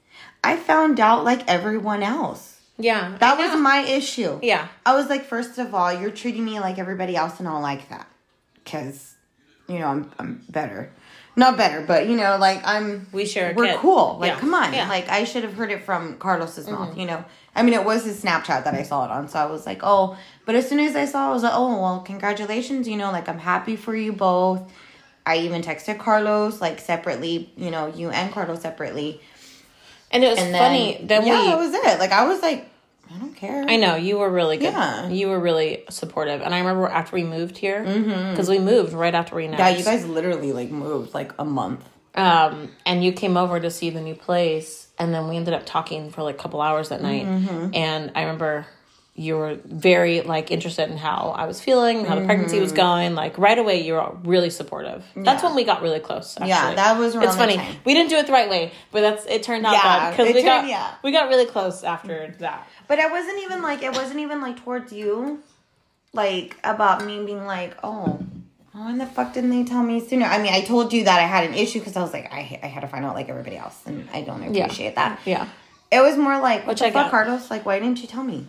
[0.45, 2.61] I found out like everyone else.
[2.79, 3.61] Yeah, That I was know.
[3.61, 4.39] my issue.
[4.43, 4.69] Yeah.
[4.87, 7.61] I was like, first of all, you're treating me like everybody else, and I don't
[7.63, 8.07] like that
[8.65, 9.17] because
[9.69, 10.91] you know I'm I'm better.
[11.37, 13.07] Not better, but you know, like I'm.
[13.13, 13.77] We share a We're kid.
[13.79, 14.19] cool.
[14.21, 14.41] Like, Yeah.
[14.41, 14.73] come on.
[14.73, 14.81] Yeah.
[14.83, 14.91] Mm-hmm.
[14.91, 16.97] Like, I should have heard it from Carlos's mouth.
[16.99, 19.47] You know, I mean, it was his Snapchat that I saw it on, so I
[19.47, 20.17] was like, oh.
[20.45, 22.89] But as soon as I saw, it, I was like, oh well, congratulations.
[22.89, 24.61] You know, like I'm happy for you both.
[25.25, 27.53] I even texted Carlos like separately.
[27.57, 29.21] You know, you and Carlos separately.
[30.11, 31.01] and it was And then, funny.
[31.07, 31.47] Then yeah, we.
[31.47, 31.99] that was it.
[32.01, 32.70] Like I was like,
[33.13, 33.65] I don't care.
[33.69, 34.73] I know you were really good.
[34.73, 35.09] Yeah.
[35.09, 39.15] You were really supportive, and I remember after we moved here, because we moved right
[39.15, 39.61] after we announced.
[39.61, 41.85] Yeah, you guys literally like moved like a month.
[42.15, 45.67] um, and you came over to see the new place, and then we ended up
[45.67, 47.27] talking for like a couple hours that night.
[47.27, 47.75] Mm-hmm.
[47.75, 48.67] And I remember
[49.17, 52.63] you were very like interested in how I was feeling, how the pregnancy Mm-hmm.
[52.63, 53.15] was going.
[53.15, 55.05] Like right away, you were really supportive.
[55.15, 56.37] That's when we got really close.
[56.37, 56.49] Actually.
[56.51, 57.57] Yeah, that was It's funny.
[57.57, 57.77] time.
[57.85, 60.35] We didn't do it the right way, but that's it turned out Yeah, good because
[60.35, 60.95] we got yeah.
[61.03, 62.67] we got really close after that.
[62.91, 65.41] But I wasn't even like it wasn't even like towards you,
[66.13, 68.19] like about me being like, oh,
[68.73, 70.27] when the fuck didn't they tell me sooner?
[70.27, 72.59] I mean, I told you that I had an issue because I was like, I
[72.65, 74.65] I had to find out like everybody else, and I don't Yeah.
[74.65, 75.21] appreciate that.
[75.25, 75.47] Yeah.
[75.93, 77.11] It was more like, what Which the I fuck, get.
[77.13, 77.49] Carlos?
[77.49, 78.49] Like, why didn't you tell me?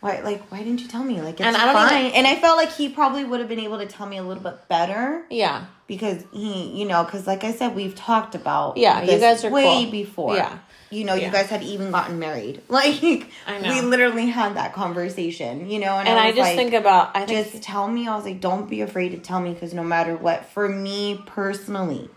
[0.00, 1.20] Why, like, why didn't you tell me?
[1.22, 2.06] Like, it's And I don't fine.
[2.06, 4.22] even- and I felt like he probably would have been able to tell me a
[4.24, 5.66] little bit better Yeah.
[5.86, 9.50] because he, you know, because like I said, we've talked about Yeah, you guys are
[9.50, 9.90] way cool.
[9.92, 10.34] before.
[10.34, 10.58] Yeah.
[10.92, 11.26] You know, Yeah.
[11.26, 12.60] you guys had even gotten married.
[12.68, 13.68] Like, I know.
[13.70, 15.68] we literally had that conversation.
[15.70, 18.06] You know, and, And I, I, just like, think about I think just tell me.
[18.08, 21.22] I was like, don't be afraid to tell me because no matter what, for me
[21.26, 22.08] personally,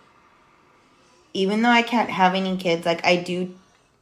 [1.34, 3.54] even though I can't have any kids, like I do,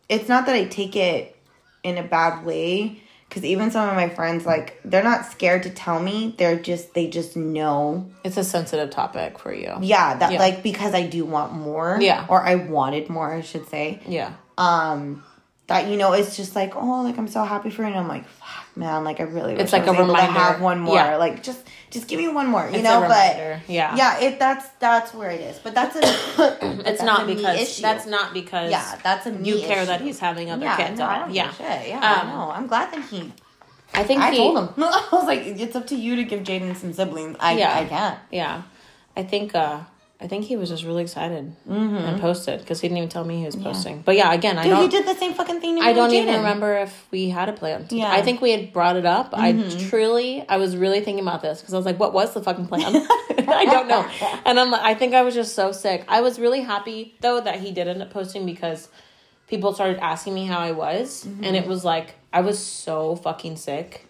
[0.10, 1.36] it's not that I take it
[1.84, 3.00] in a bad way.
[3.30, 6.36] Because even some of my friends, like, they're not scared to tell me.
[6.38, 9.74] They're just, they just know it's a sensitive topic for you.
[9.82, 10.38] yeah that Yeah.
[10.40, 12.28] like because i do want more Yeah.
[12.30, 14.34] or i wanted more i should say Yeah.
[14.58, 15.24] Um
[15.68, 18.08] that you know it's just like oh like i'm so happy for you and i'm
[18.08, 20.62] like fuck man like i really It's wish I like a was able to have
[20.62, 21.16] one more Yeah.
[21.18, 23.96] like just just give me one more you It's know a but Yeah.
[23.96, 26.02] yeah it that's that's where it is but that's a
[26.62, 27.82] It's that's not a because issue.
[27.82, 29.86] that's not because yeah that's a me you care issue.
[29.86, 31.00] that he's having other yeah, kids.
[31.00, 31.52] no, I don't yeah.
[31.54, 31.88] shit.
[31.90, 32.52] Yeah, Um, I know.
[32.52, 33.32] I'm glad that he.
[33.94, 34.70] I think I he, told him.
[34.84, 37.38] I was like, it's up to you to give Jaden some siblings.
[37.40, 37.78] I, Yeah.
[37.80, 38.20] I can't.
[38.32, 38.64] Yeah,
[39.16, 39.82] I think uh
[40.22, 43.40] I think he was just really excited and posted because he didn't even tell me
[43.40, 44.02] he was posting.
[44.04, 44.70] But yeah, again, I Mm-hmm.
[44.70, 45.06] Dude, he don't.
[45.06, 47.88] did the same fucking thing I don't even remember if we had a plan.
[47.90, 48.06] Yeah.
[48.06, 48.14] Mm-hmm.
[48.16, 49.32] I think we had brought it up.
[49.34, 49.52] I
[49.90, 52.68] truly, I was really thinking about this because I was like, "What was the fucking
[52.68, 52.96] plan?"
[53.48, 54.08] I don't know.
[54.46, 56.06] And I'm, like, I think I was just so sick.
[56.08, 58.88] I was really happy though that he did end up posting because
[59.48, 61.44] people started asking me how I was, Mm-hmm.
[61.44, 64.06] and it was like I was so fucking sick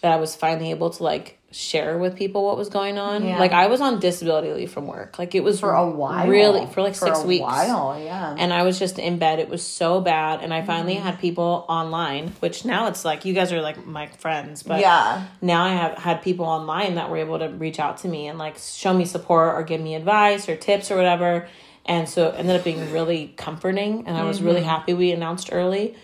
[0.00, 3.24] that I was finally able to like share with people what was going on.
[3.24, 3.38] Yeah.
[3.38, 5.18] Like I was on disability leave from work.
[5.18, 6.26] Like it was for a while.
[6.26, 7.42] really for like For six a weeks.
[7.42, 8.34] While, yeah.
[8.36, 9.38] And I was just in bed.
[9.38, 10.42] It was so bad.
[10.42, 11.04] And I finally Mm-hmm.
[11.04, 15.26] had people online, which now it's like you guys are like my friends, but yeah.
[15.40, 18.38] now I have had people online that were able to reach out to me and
[18.38, 21.46] like show me support or give me advice or tips or whatever.
[21.86, 24.06] And so it ended up being really comforting.
[24.06, 24.68] And I was really Mm-hmm.
[24.68, 25.94] happy we announced early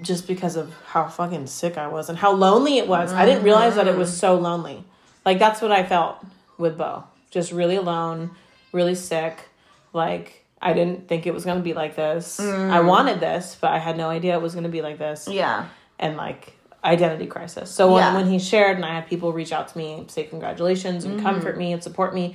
[0.00, 3.12] just because of how fucking sick I was and how lonely it was.
[3.12, 4.84] I didn't realize that it was so lonely.
[5.24, 6.24] Like that's what I felt
[6.56, 7.04] with Bo.
[7.30, 8.30] Just really alone,
[8.72, 9.48] really sick.
[9.92, 12.40] Like I didn't think it was gonna be like this.
[12.40, 12.86] I mm.
[12.86, 15.28] wanted this, but I had no idea it was gonna be like this.
[15.28, 15.68] Yeah.
[15.98, 17.70] And like identity crisis.
[17.70, 18.14] So when, Yeah.
[18.14, 21.26] when he shared and I had people reach out to me say congratulations and mm-hmm.
[21.26, 22.34] comfort me and support me,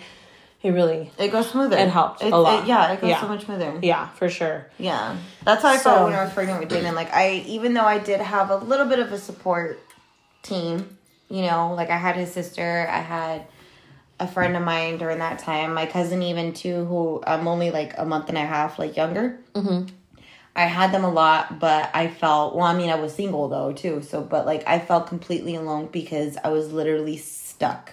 [0.67, 1.77] it really It goes smoother.
[1.77, 2.63] It helped It- a lot.
[2.63, 3.21] it- yeah, it goes Yeah.
[3.21, 3.79] so much smoother.
[3.81, 4.67] yeah, for sure.
[4.77, 5.15] Yeah.
[5.43, 6.93] That's how I So- felt when I was pregnant with Jaden.
[6.93, 9.79] Like I even though I did have a little bit of a support
[10.43, 10.97] team,
[11.29, 13.43] you know, like I had his sister, I had
[14.19, 17.93] a friend of mine during that time, my cousin even too, who I'm only like
[17.97, 19.39] a month and a half like younger.
[19.53, 19.87] Mm-hmm.
[20.55, 22.65] I had them a lot, but I felt well.
[22.65, 26.35] I mean, I was single though too, so but like I felt completely alone because
[26.43, 27.91] I was literally stuck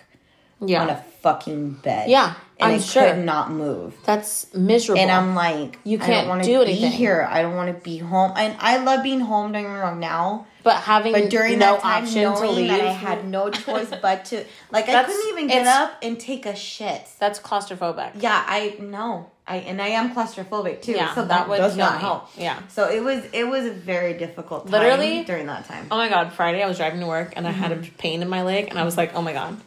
[0.68, 0.82] Yeah.
[0.82, 2.10] on a fucking bed.
[2.10, 3.14] Yeah, and I'm I sure.
[3.14, 3.94] could not move.
[4.04, 5.00] That's miserable.
[5.00, 6.92] And I'm like, You can't wanna do be anything.
[6.92, 7.26] here.
[7.28, 8.32] I don't want to be home.
[8.36, 9.52] And I love being home.
[9.52, 9.98] Don't get me wrong.
[10.00, 13.26] Now, but having but during no that time, option to knowing leave, that I had
[13.26, 17.08] no choice but to, like, I couldn't even get up and take a shit.
[17.18, 18.12] that's claustrophobic.
[18.20, 19.30] Yeah, I know.
[19.46, 20.92] I and I am claustrophobic too.
[20.92, 22.30] Yeah, so that that, would does not help.
[22.36, 22.66] Yeah.
[22.68, 25.86] So it was it was a very difficult time Literally- during that time.
[25.90, 27.96] Oh my god, Friday I was driving to work and I had a mm-hmm.
[27.96, 29.60] pain in my leg and I was like, oh my god.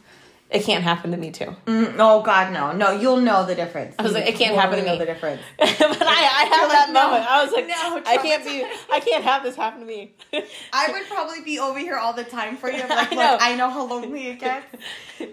[0.50, 1.56] It can't happen to me too.
[1.66, 2.92] Mm, oh God, no, no.
[2.92, 3.96] You'll know the difference.
[4.00, 4.90] I was like, it can't happen to me.
[4.92, 5.42] Know the difference.
[5.58, 7.30] but I, I had You're that like, no, moment.
[7.30, 10.14] I was like, no, I can't be, I can't have this happen to me.
[10.74, 12.82] I would probably be over here all the time for you.
[12.82, 13.38] I'm like, I look, know.
[13.42, 14.66] I know how lonely it gets.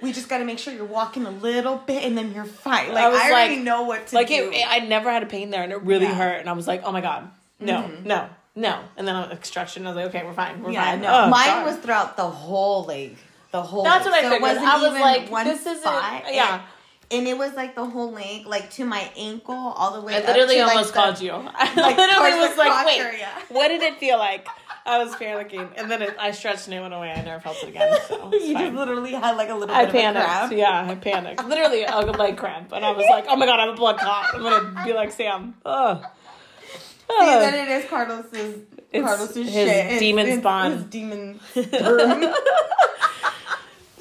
[0.03, 2.93] We just got to make sure you're walking a little bit, and then you're fine.
[2.93, 4.17] Like I I, already like- know what to do.
[4.17, 4.51] like do.
[4.53, 6.11] it, I never had a pain there, and it really Yeah.
[6.11, 6.19] Mm-hmm.
[6.21, 6.41] hurt.
[6.41, 8.81] And I was like, oh my god, no, no, no.
[8.97, 9.87] And then I extraction.
[9.87, 11.03] I was like, okay, we're fine, we're yeah, fine.
[11.03, 11.67] no, Oh, mine God.
[11.67, 13.17] was throughout the whole leg,
[13.55, 13.85] the whole.
[13.85, 16.25] That's what I So it wasn't I was even like, one this isn't- spot.
[16.33, 16.57] yeah.
[16.57, 16.63] It-
[17.11, 20.17] and it was like the whole leg, like to my ankle, all the way.
[20.17, 21.31] I literally to, like, almost the- called you.
[21.55, 24.49] I like, literally was like, wait, what did it feel like?
[24.87, 27.11] I was panicking, and then it, I stretched and it went away.
[27.13, 27.97] I never felt it again.
[28.09, 28.65] So You fine.
[28.65, 30.53] just literally had like a little I bit of a panicked.
[30.55, 31.45] Yeah, I panicked.
[31.47, 33.99] Literally a leg cramp, and I was like, "Oh my god, I have a blood
[33.99, 34.35] clot.
[34.35, 36.05] I'm gonna be like Sam." Ugh.
[37.09, 38.63] See, then it is Carlos's.
[38.91, 40.01] It's Carlos's his shit.
[40.01, 40.73] Demon it's spawn.
[40.73, 41.41] His demon.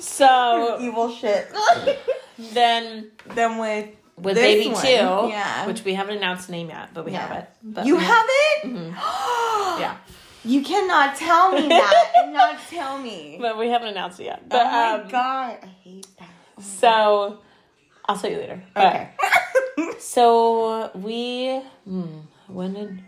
[0.03, 1.47] So evil shit.
[2.53, 6.93] then then with with baby one, two, yeah, which we haven't announced the name yet,
[6.93, 7.27] but we Yeah.
[7.27, 7.49] have it.
[7.63, 8.65] But you have it.
[9.79, 9.97] yeah,
[10.43, 13.37] You cannot tell me that and not tell me.
[13.41, 14.47] but we haven't announced it yet.
[14.47, 16.63] But oh my um, god, I hate that.
[16.63, 17.39] so
[18.05, 18.63] I'll tell you later.
[18.73, 19.09] But- Okay.
[19.99, 22.99] So we hmm, when did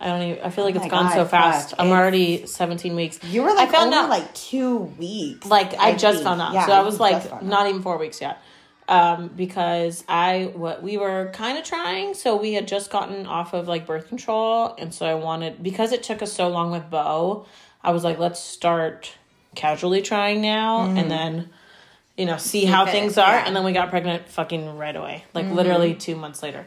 [0.00, 1.70] I don't even I feel like Oh it's gone so fast.
[1.70, 1.80] fuck.
[1.80, 3.18] I'm It's- already 17 weeks.
[3.24, 5.46] you were like I found only out like two weeks.
[5.46, 6.24] like I, just think.
[6.24, 6.52] found out.
[6.52, 8.38] Yeah, so I was like not even 4 weeks yet.
[8.88, 13.52] Um because I what we were kind of trying so we had just gotten off
[13.54, 16.88] of like birth control and so I wanted because it took us so long with
[16.90, 17.46] Bo,
[17.82, 19.12] I was like let's start
[19.56, 21.48] casually trying now and then
[22.16, 23.44] you know see how it- things are yeah.
[23.46, 26.66] and then we got pregnant fucking right away like literally two months later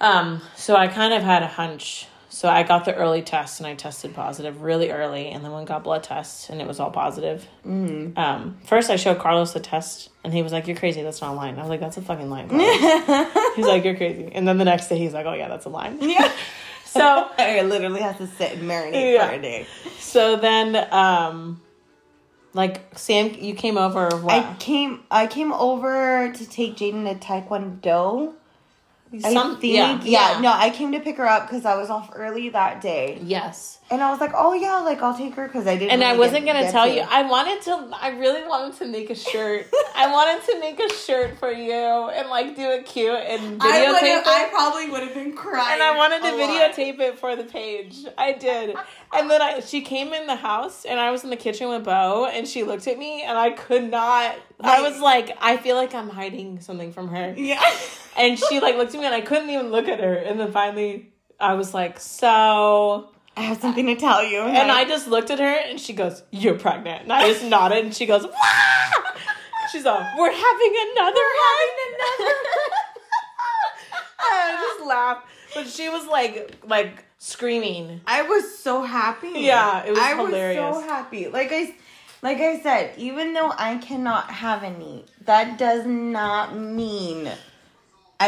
[0.00, 3.66] um so i kind of had a hunch so i got the early test and
[3.66, 6.80] i tested positive really early and then went and got blood tests and it was
[6.80, 8.16] all positive mm.
[8.16, 11.32] um first i showed carlos the test and he was like you're crazy that's not
[11.32, 12.48] a line i was like that's a fucking line
[13.56, 15.68] he's like you're crazy and then the next day he's like oh yeah that's a
[15.68, 16.32] line Yeah.
[16.84, 19.28] so I literally have to sit and marinate Yeah.
[19.28, 19.66] for a day.
[19.98, 21.60] so then um
[22.54, 27.26] like sam you came over what I came I came over to take Jaden to
[27.26, 28.34] Taekwondo.
[29.12, 30.40] I Some- think yeah, yeah, yeah.
[30.40, 33.18] no, I came to pick her up because I was off early that day.
[33.22, 35.90] yes And I was like, oh yeah, like I'll take her because I didn't.
[35.92, 37.02] And I wasn't get- gonna get tell to- you.
[37.02, 37.90] I wanted to.
[38.00, 39.66] I really wanted to make a shirt.
[39.94, 43.66] I wanted to make a shirt for you and like do it cute and I,
[43.84, 45.74] videotape would've- I probably would have been crying.
[45.74, 46.40] And I wanted to lot.
[46.74, 48.06] videotape it for the page.
[48.16, 48.74] I did.
[49.12, 51.84] And then I, she came in the house, and I was in the kitchen with
[51.84, 54.36] Bo, and she looked at me, and I could not.
[54.58, 57.34] I was like, I feel like I'm hiding something from her.
[57.36, 57.62] Yeah.
[58.16, 60.14] And she like looked at me, and I couldn't even look at her.
[60.14, 63.10] And then finally, I was like, so.
[63.36, 64.40] I have something to tell you.
[64.40, 67.04] And I just looked at her and she goes, You're pregnant.
[67.04, 68.32] And I just nodded and she goes, Wah!
[69.70, 71.68] She's all, We're having another one.
[74.20, 75.26] I just laughed.
[75.54, 78.00] But she was like like screaming.
[78.06, 79.32] I was so happy.
[79.34, 80.20] Yeah, it was hilarious.
[80.20, 80.60] I hilarious.
[80.76, 81.28] was so happy.
[81.28, 81.74] Like I,
[82.22, 87.30] like I said, even though I cannot have any, that does not mean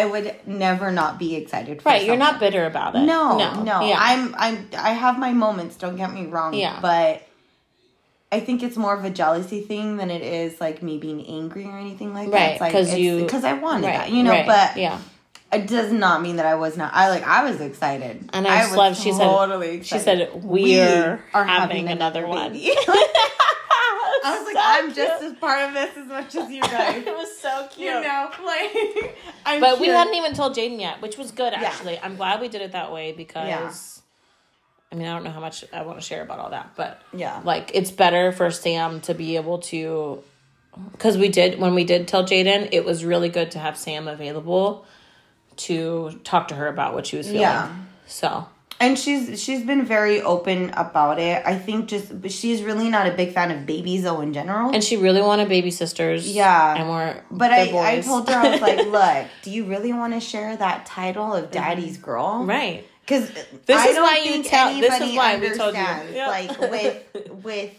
[0.01, 1.81] I would never not be excited.
[1.83, 3.01] For Right, you're not bitter about it.
[3.01, 3.97] No, no, Yeah.
[3.99, 5.77] I'm, I'm, I have my moments.
[5.77, 6.55] Don't get me wrong.
[6.55, 6.79] Yeah.
[6.81, 7.23] but
[8.33, 11.67] I think it's more of a jealousy thing than it is like me being angry
[11.67, 12.61] or anything like that.
[12.61, 14.31] Right, It's like, you- because I wanted right, that, you know.
[14.33, 14.99] right, But yeah.
[15.53, 16.93] it does not mean that I was not.
[16.95, 20.31] I like I was excited, And I just was love- she said- totally She said,
[20.43, 22.53] We're are having, another, one.
[24.25, 24.35] baby.
[24.35, 24.97] I was like, So I'm cute.
[24.97, 27.07] just as part of this as much as you guys.
[27.07, 27.89] it was so cute.
[27.95, 31.63] you know, like I'm But we hadn't even told Jaden yet, which was good Yeah.
[31.65, 31.99] actually.
[31.99, 33.71] I'm glad we did it that way because Yeah.
[34.93, 37.03] I mean I don't know how much I want to share about all that, but
[37.13, 37.41] Yeah.
[37.45, 40.23] like it's better for Sam to be able to
[40.93, 44.09] because we did when we did tell Jaden, it was really good to have Sam
[44.09, 44.85] available
[45.57, 47.43] to talk to her about what she was feeling.
[47.43, 47.73] Yeah.
[48.07, 48.47] So
[48.85, 51.43] and she's she's been very open about it.
[51.45, 54.73] I think just but she's really not a big fan of babies though in general.
[54.75, 56.31] and she really wanted baby sisters.
[56.31, 56.75] Yeah.
[56.77, 60.13] and we're but I, I told her I was like, look, do you really want
[60.15, 62.05] to share that title of daddy's mm-hmm.
[62.05, 62.45] girl?
[62.45, 62.87] right.
[63.01, 63.31] Because
[63.67, 66.27] This I is why you tell- this is why we told you.
[66.27, 67.73] Like with with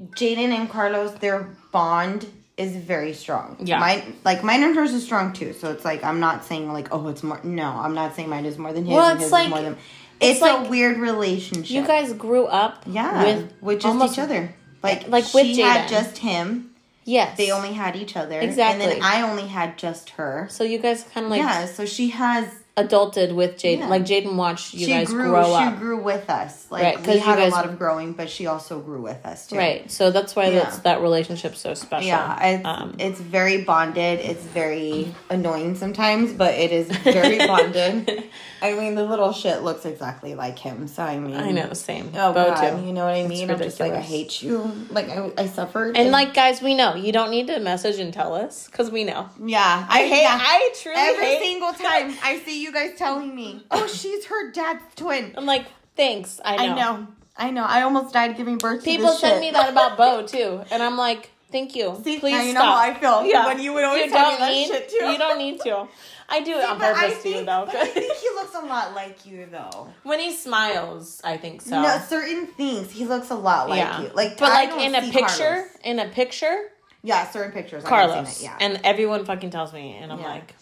[0.00, 3.56] Jaden and Carlos, their bond is very strong.
[3.60, 3.78] Yeah.
[3.78, 5.52] mine like mine and hers is strong too.
[5.52, 7.40] So it's like I'm not saying like oh it's more.
[7.44, 8.94] No, I'm not saying mine is more than his.
[8.94, 9.72] Well, it's his like- is more than.
[10.20, 11.70] it's It's, like a weird relationship.
[11.70, 14.54] You guys grew up yeah, with with, just almost- each other.
[14.82, 16.70] Like like with she had just him.
[17.04, 17.36] Yes.
[17.36, 18.40] They only had each other.
[18.40, 18.84] Exactly.
[18.84, 20.48] And then I only had just her.
[20.50, 23.78] So you guys kind of like yeah, so she has adulted with Jaden.
[23.78, 23.88] Yeah.
[23.88, 25.30] Like Jaden watched you she guys grew.
[25.30, 25.78] grow she up.
[25.78, 26.66] grew with us.
[26.70, 29.46] Like Right, we had guys- a lot of growing, but she also grew with us
[29.46, 29.56] too.
[29.56, 29.90] Right.
[29.90, 30.58] So that's why Yeah.
[30.64, 32.08] that's that relationship's so special.
[32.08, 34.20] Yeah, it's, Um, it's very bonded.
[34.20, 38.24] It's very annoying sometimes, but it is very bonded.
[38.72, 40.88] I mean, the little shit looks exactly like him.
[40.88, 42.10] So I mean, I know, same.
[42.14, 42.86] Oh Bo God, too.
[42.86, 43.50] you know what I mean?
[43.50, 44.70] I'm just like, I hate you.
[44.90, 45.96] Like I, I suffered.
[45.96, 49.04] And like guys, we know you don't need to message and tell us because we
[49.04, 49.28] know.
[49.44, 50.22] yeah, I hate.
[50.22, 50.38] yeah.
[50.40, 51.42] I truly Every hate.
[51.42, 55.66] single time I see you guys telling me, "Oh, she's her dad's twin." I'm like,
[55.96, 56.40] thanks.
[56.44, 56.72] I know.
[56.72, 57.64] I know, I know.
[57.64, 58.84] I almost died giving birth.
[58.84, 59.40] People to this send shit.
[59.40, 61.98] me that about Bo too, and I'm like, thank you.
[62.04, 62.78] See, Please now you know stop.
[62.78, 65.04] how I feel when you would always tell me that need, shit, too.
[65.06, 65.86] You don't need to.
[66.28, 67.64] I do it on But I purpose too, think, though.
[67.66, 69.88] but I think he looks a lot like you, though.
[70.02, 71.80] when he smiles, I think so.
[71.82, 74.10] No, certain things he looks a lot like yeah, you.
[74.14, 75.68] Like, but I like in a picture, Carlos.
[75.84, 76.56] in a picture,
[77.02, 77.84] Yeah, certain pictures.
[77.84, 78.56] I Carlos, it, yeah.
[78.60, 80.26] and everyone fucking tells me, and I'm Yeah.
[80.28, 80.54] like,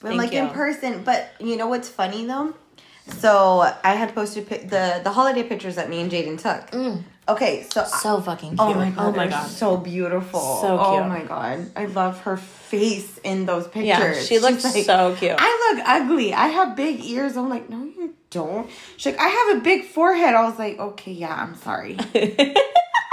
[0.00, 0.38] But like you.
[0.38, 2.54] in person, but you know what's funny though?
[3.18, 6.70] So I had posted the the holiday pictures that me and Jaden took.
[6.70, 7.02] Mm.
[7.28, 8.76] Okay, so so fucking oh cute.
[8.76, 9.46] oh my god, oh my god.
[9.48, 10.40] so beautiful.
[10.62, 11.04] So oh cute.
[11.04, 13.84] Oh my god, I love her face in those pictures.
[13.86, 15.34] Yeah, she looks like, so cute.
[15.38, 16.32] I look ugly.
[16.32, 17.36] I have big ears.
[17.36, 18.70] I'm like, no, you don't.
[18.96, 20.34] She's like, I have a big forehead.
[20.34, 21.98] I was like, okay, yeah, I'm sorry.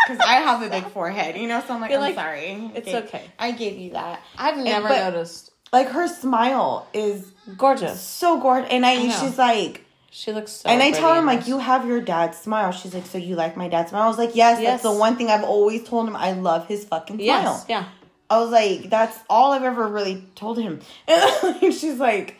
[0.07, 2.71] Because I have a big forehead, you know, so I'm like, You're I'm like, sorry.
[2.75, 3.23] it's okay.
[3.39, 4.21] I gave you that.
[4.37, 5.51] I've never but- noticed.
[5.73, 7.99] Like her smile is Gorgeous.
[8.01, 8.69] so gorgeous.
[8.69, 9.09] And I, know.
[9.19, 9.83] she's like,
[10.17, 10.69] She looks so.
[10.69, 12.71] and I tell him like, you have your dad's smile.
[12.71, 14.03] She's like, so you like my dad's smile?
[14.03, 14.81] I was like, yes, Yes.
[14.81, 16.15] that's the one thing I've always told him.
[16.15, 17.25] I love his fucking smile.
[17.25, 17.65] Yes.
[17.67, 17.85] Yeah.
[18.29, 20.79] I was like, that's all I've ever really told him.
[21.09, 22.37] And she's like,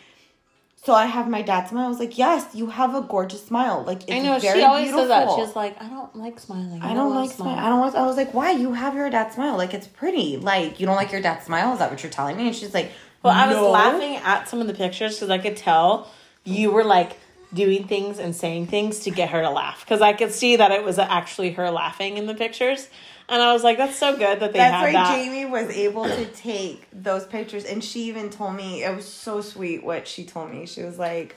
[0.85, 1.85] so I have my dad's smile.
[1.87, 3.83] I was like, yes, you have a gorgeous smile.
[3.85, 4.39] Like it's I know.
[4.39, 5.07] very She always beautiful.
[5.09, 5.45] says that.
[5.45, 6.81] She's like, I don't like smiling.
[6.81, 7.57] I don't wanna like smile.
[7.59, 7.95] I don't want.
[7.95, 8.51] I was like, why?
[8.51, 9.57] You have your dad's smile.
[9.57, 10.37] Like it's pretty.
[10.37, 11.73] Like you don't like your dad's smile.
[11.73, 12.47] Is that what you're telling me?
[12.47, 15.57] And she's like, Well, I was laughing at some of the pictures because I could
[15.57, 16.09] tell
[16.45, 17.17] you were like
[17.53, 20.71] doing things and saying things to get her to laugh because I could see that
[20.71, 22.89] it was actually her laughing in the pictures,
[23.27, 26.05] and I was like, "That's so good that they That's had that." Jamie was able
[26.05, 30.25] to take those pictures, and she even told me it was so sweet what she
[30.25, 30.65] told me.
[30.65, 31.35] She was like,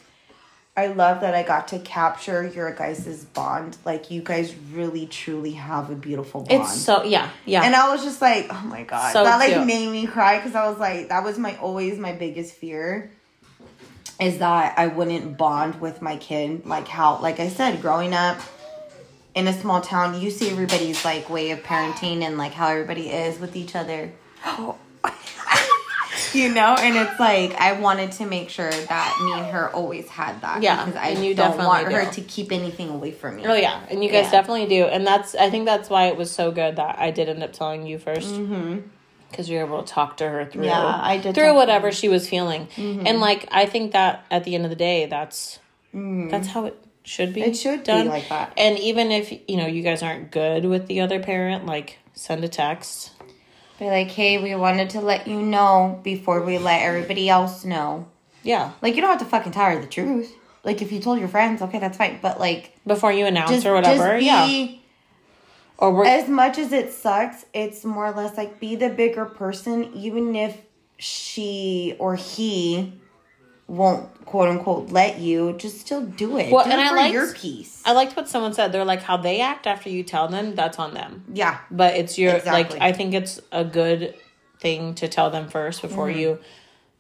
[0.77, 3.79] "I love that I got to capture your guys' bond.
[3.85, 7.62] Like you guys really truly have a beautiful bond." It's so yeah, yeah.
[7.62, 9.66] and I was just like, "Oh my god!" So that like cute.
[9.66, 13.12] made me cry because I was like, that was my always my biggest fear.
[14.20, 18.38] Is that I wouldn't bond with my kid like how like I said growing up
[19.35, 23.09] in a small town you see everybody's like way of parenting and like how everybody
[23.11, 24.11] is with each other
[26.33, 30.09] you know and it's like i wanted to make sure that me and her always
[30.09, 33.12] had that Yeah, because i and you don't want definitely her to keep anything away
[33.12, 34.33] from me oh yeah, and you guys Yeah.
[34.33, 37.28] definitely do, and that's I think that's why it was so good that I did
[37.28, 38.35] end up telling you first.
[38.35, 38.78] Mm-hmm.
[39.31, 40.71] Because you were able to talk to her through, Mm-hmm.
[40.71, 44.55] Yeah, I did through whatever she was feeling, and like I think that at the
[44.55, 45.59] end of the day, that's
[45.93, 47.41] that's how it should be.
[47.43, 47.51] Mm-hmm.
[47.51, 48.53] It should be like that.
[48.57, 52.43] And even if you know you guys aren't good with the other parent, like send
[52.45, 53.12] a text.
[53.79, 58.09] be like hey we wanted to let you know before we let everybody else know
[58.43, 61.21] Yeah, like you don't have to fucking tell her the truth like if you told
[61.21, 64.19] your friends okay that's fine but like before you announce just, or whatever.
[64.19, 64.79] just be, yeah,
[65.79, 69.25] or we're as much as it sucks, it's more or less like be the bigger
[69.25, 70.57] person, even if
[70.99, 72.93] she or he
[73.67, 76.51] won't quote unquote let you, just still do it.
[76.51, 77.83] Well, do and it I for liked- your peace.
[77.85, 78.73] I liked what someone said.
[78.73, 80.55] They're like how they act after you tell them.
[80.55, 81.25] That's on them.
[81.33, 81.59] yeah.
[81.71, 82.79] But it's your Exactly.
[82.79, 84.14] like I think it's a good
[84.61, 86.19] thing to tell them first before Mm-hmm.
[86.19, 86.38] you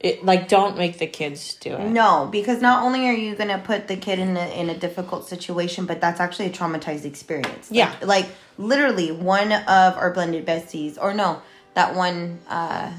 [0.00, 1.84] it like don't make the kids do it.
[1.88, 5.28] No, because not only are you gonna put the kid in a in a difficult
[5.28, 7.70] situation, but that's actually a traumatized experience.
[7.70, 7.94] Like- Yeah.
[8.02, 8.26] Like,
[8.58, 11.42] literally one of our blended besties, or no,
[11.74, 12.90] that one uh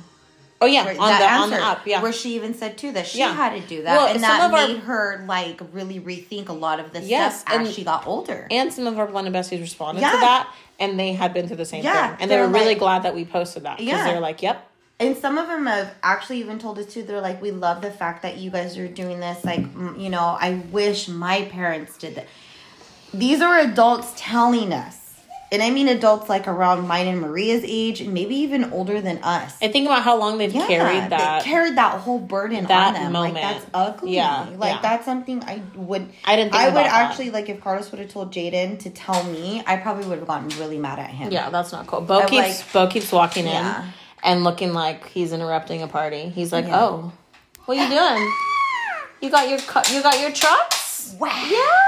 [0.62, 2.02] Oh yeah, where- on that the on the up, yeah.
[2.02, 3.34] Where she even said too that she Yeah.
[3.34, 6.54] had to do that, Well, and that of our- made her like really rethink a
[6.54, 8.46] lot of the Yes, stuff as she got older.
[8.52, 10.12] and some of our blended besties responded Yeah.
[10.12, 10.48] to that
[10.82, 12.18] and they had been through the same Yeah, thing.
[12.20, 13.78] And they they're were really glad that we posted that.
[13.78, 14.08] Because Yeah.
[14.10, 14.69] they were like, Yep.
[15.00, 17.04] And some of them have actually even told us too.
[17.04, 19.44] They're like, "We love the fact that you guys are doing this.
[19.46, 19.62] Like,
[19.98, 22.28] you know, I wish my parents did that."
[23.14, 24.98] These are adults telling us,
[25.52, 29.18] and I mean adults like around mine and Maria's age, and maybe even older than
[29.24, 29.56] us.
[29.62, 31.44] And think about how long they've Yeah, carried that.
[31.44, 33.12] they carried that whole burden that on them.
[33.14, 33.34] moment.
[33.36, 34.16] Like that's ugly.
[34.16, 34.82] Yeah, like yeah.
[34.82, 36.10] that's something I would.
[36.26, 37.10] I didn't think I would about that.
[37.10, 39.64] actually like if Carlos would have told Jaden to tell me.
[39.66, 41.32] I probably would have gotten really mad at him.
[41.32, 42.02] yeah, that's not cool.
[42.02, 43.86] Bo I'm keeps like- Bo keeps walking in Yeah.
[44.24, 46.30] And looking like he's interrupting a party.
[46.30, 46.80] He's like, Yeah.
[46.82, 47.12] "Oh,
[47.66, 48.34] what are you doing?
[49.22, 51.16] You got your cu- you got your trucks?
[51.20, 51.28] Wow.
[51.50, 51.80] Yeah.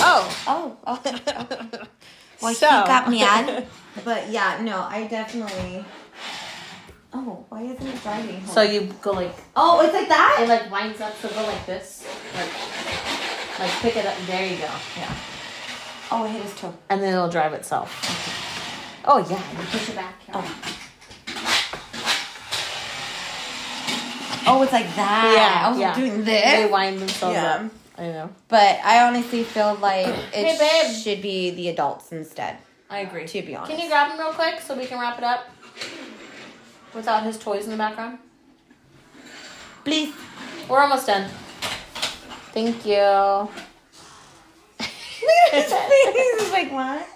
[0.00, 0.76] Oh, Oh.
[0.86, 1.00] oh.
[2.40, 3.66] Well, So- he got mad.
[4.04, 5.84] But yeah, no, I definitely.
[7.12, 8.46] Oh, why isn't it driving?
[8.46, 10.38] So you go like oh, it's like that.
[10.42, 11.16] it like winds up.
[11.20, 14.14] So go like this, like like pick it up.
[14.28, 14.70] There you go.
[14.96, 15.12] Yeah,
[16.12, 16.72] oh, it hit his toe.
[16.90, 17.90] and then it'll drive itself.
[19.10, 20.14] Oh yeah, you push it back.
[20.34, 20.74] Oh.
[24.50, 25.32] Oh, it's like that.
[25.34, 25.94] Yeah, I was yeah.
[25.94, 26.70] doing They this.
[26.70, 27.54] wind themselves Yeah.
[27.54, 27.70] up.
[27.98, 28.30] I know.
[28.48, 32.58] But I honestly feel like it Hey, should be the adults instead.
[32.90, 33.26] I agree.
[33.26, 33.70] To be honest.
[33.72, 35.48] Can you grab him real quick so we can wrap it up
[36.94, 38.18] without his toys in the background?
[39.84, 40.14] Please.
[40.68, 41.28] We're almost done.
[42.52, 42.94] Thank you.
[42.94, 43.48] Look
[44.78, 46.40] at his face.
[46.42, 47.06] He's like, what?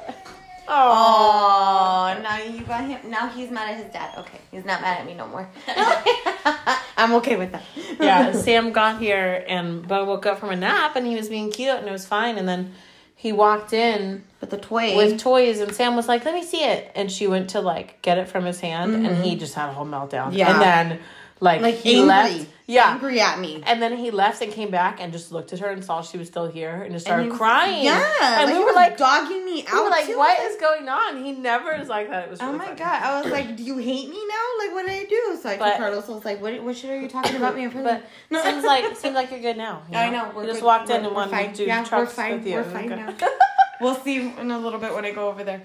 [0.68, 2.18] Oh.
[2.22, 3.10] Now you got him.
[3.10, 4.18] Now he's mad at his dad.
[4.18, 5.48] Okay, he's not mad at me no more.
[6.96, 7.64] I'm okay with that.
[8.00, 11.50] yeah, Sam got here and Bo woke up from a nap and he was being
[11.50, 12.38] cute and it was fine.
[12.38, 12.72] And then
[13.16, 14.96] he walked in But the toy.
[14.96, 18.02] with toys and Sam was like, "Let me see it." And she went to like
[18.02, 19.22] get it from his hand and mm-hmm.
[19.22, 20.36] he just had a whole meltdown.
[20.36, 20.52] Yeah.
[20.52, 21.00] And then
[21.42, 22.06] like, like he angry.
[22.08, 22.46] left.
[22.68, 22.92] Yeah.
[22.92, 23.62] Angry at me.
[23.66, 26.16] And then he left and came back and just looked at her and saw she
[26.16, 27.84] was still here and just And started was- crying.
[27.84, 28.40] Yeah.
[28.40, 29.74] And like we were like, dogging me out.
[29.74, 30.16] we were like, too.
[30.16, 31.22] what is going on?
[31.24, 32.24] He never is like that.
[32.24, 32.78] It was Oh my funny.
[32.78, 33.02] god!
[33.02, 34.44] I was like, "Do you hate me now?
[34.60, 36.62] Like, what did I do?" So I But- Carlos, I was like, "What?
[36.62, 39.30] What shit are you talking about me in front of?" But seems like seems like
[39.32, 39.82] you're good now.
[39.90, 40.30] you I know.
[40.34, 40.66] We're you just good.
[40.66, 42.54] walked in We're- and we're wanted to do yeah, we're fine with you.
[42.54, 43.14] we're fine now
[43.80, 45.62] we'll see in a little bit when I go over there.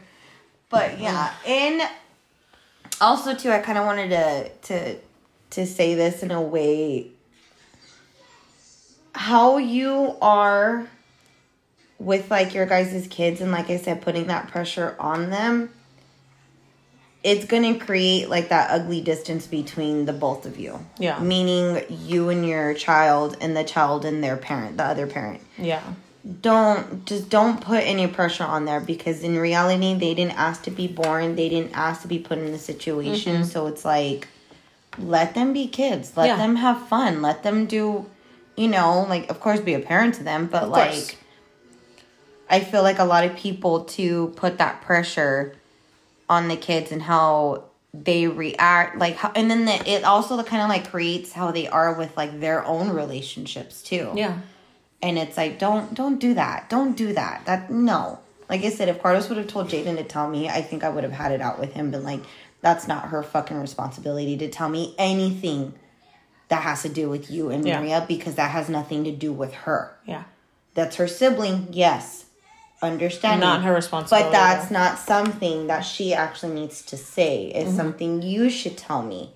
[0.70, 1.50] But yeah, mm.
[1.50, 1.90] and
[3.00, 4.96] also too, I kind of wanted to to
[5.52, 7.12] to say this in a way.
[9.14, 10.88] How you are
[12.00, 15.72] with like your guys' kids, and like I said, putting that pressure on them.
[17.24, 20.86] It's gonna create like that ugly distance between the both of you.
[21.00, 21.20] Yeah.
[21.20, 25.82] Meaning you and your child, and the child and their parent, the other parent Yeah.
[26.42, 30.72] don't just don't put any pressure on there because in reality they didn't ask to
[30.72, 33.44] be born they didn't ask to be put in the situation mm-hmm.
[33.44, 34.28] so it's like
[35.00, 36.38] let them be kids let Yeah.
[36.38, 38.06] them have fun let them do
[38.56, 41.16] you know like of course be a parent to them but Of like course.
[42.50, 45.56] i feel like a lot of people to put that pressure
[46.30, 50.62] on the kids and how they react like how, and then the, it also kind
[50.62, 54.40] of like creates how they are with like their own relationships too Yeah.
[55.02, 58.20] and it's like don't don't do that don't do that that no
[58.50, 60.90] like i said if carlos would have told jaden to tell me i think i
[60.90, 62.22] would have had it out with him been like
[62.68, 65.74] that's not her fucking responsibility to tell me anything
[66.50, 67.80] that has to do with you and Yeah.
[67.80, 70.24] maria because that has nothing to do with her Yeah.
[70.74, 72.26] that's her sibling yes
[72.82, 74.26] understand Not her responsibility.
[74.26, 77.78] but that's not something that she actually needs to say it's Mm-hmm.
[77.78, 79.32] something you should tell me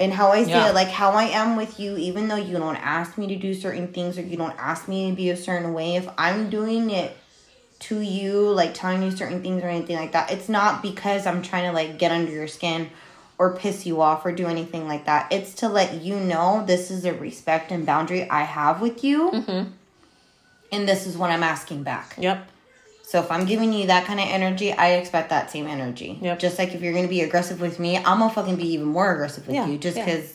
[0.00, 0.68] and how I say Yeah.
[0.70, 3.52] it, like how I am with you, even though you don't ask me to do
[3.52, 6.90] certain things or you don't ask me to be a certain way, if I'm doing
[6.90, 7.16] it
[7.80, 11.42] to you, like telling you certain things or anything like that, it's not because I'm
[11.42, 12.90] trying to like get under your skin
[13.38, 15.32] or piss you off or do anything like that.
[15.32, 19.30] It's to let you know this is a respect and boundary I have with you.
[19.30, 19.70] Mm-hmm.
[20.70, 22.14] And this is what I'm asking back.
[22.18, 22.46] Yep.
[23.04, 26.18] So if I'm giving you that kind of energy, I expect that same energy.
[26.20, 26.40] Yep.
[26.40, 29.14] Just like if you're gonna be aggressive with me, I'm gonna fucking be even more
[29.14, 29.78] aggressive with Yeah, you.
[29.78, 30.04] Just yeah.
[30.04, 30.34] because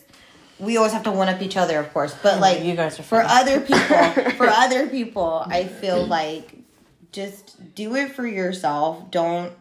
[0.59, 2.15] we always have to one up each other, of course.
[2.23, 6.62] But like you guys are for other people, for other people, I feel like
[7.13, 9.09] just do it for yourself.
[9.09, 9.53] Don't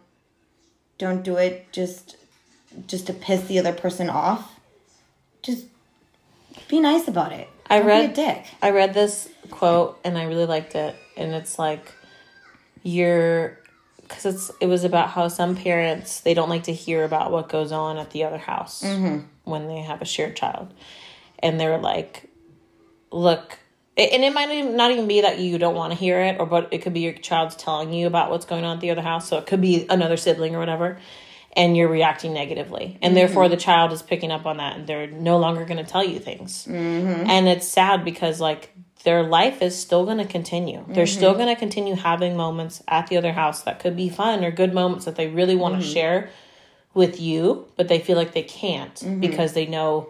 [0.98, 2.16] don't do it just
[2.86, 4.58] just to piss the other person off.
[5.42, 5.66] Just
[6.68, 7.48] be nice about it.
[7.68, 8.46] I Don't read- dick.
[8.60, 11.92] I read this quote and I really liked it, and it's like
[12.82, 13.58] you're
[14.02, 17.48] because it's it was about how some parents they don't like to hear about what
[17.48, 19.20] goes on at the other house mm-hmm.
[19.44, 20.72] when they have a shared child,
[21.38, 22.28] and they're like,
[23.10, 23.58] look.
[23.96, 26.46] And it might even- not even be that you don't want to hear it, or
[26.46, 29.02] but it could be your child's telling you about what's going on at the other
[29.02, 29.28] house.
[29.28, 30.98] So it could be another sibling or whatever,
[31.54, 33.14] and you're reacting negatively, and mm-hmm.
[33.14, 36.04] therefore the child is picking up on that, and they're no longer going to tell
[36.04, 36.66] you things.
[36.66, 37.28] Mm-hmm.
[37.28, 38.74] And it's sad because like
[39.04, 40.84] their life is still going to continue.
[40.88, 41.16] They're mm-hmm.
[41.16, 44.50] still going to continue having moments at the other house that could be fun or
[44.50, 46.30] good moments that they really want to share
[46.94, 50.08] with you but they feel like they can't because they know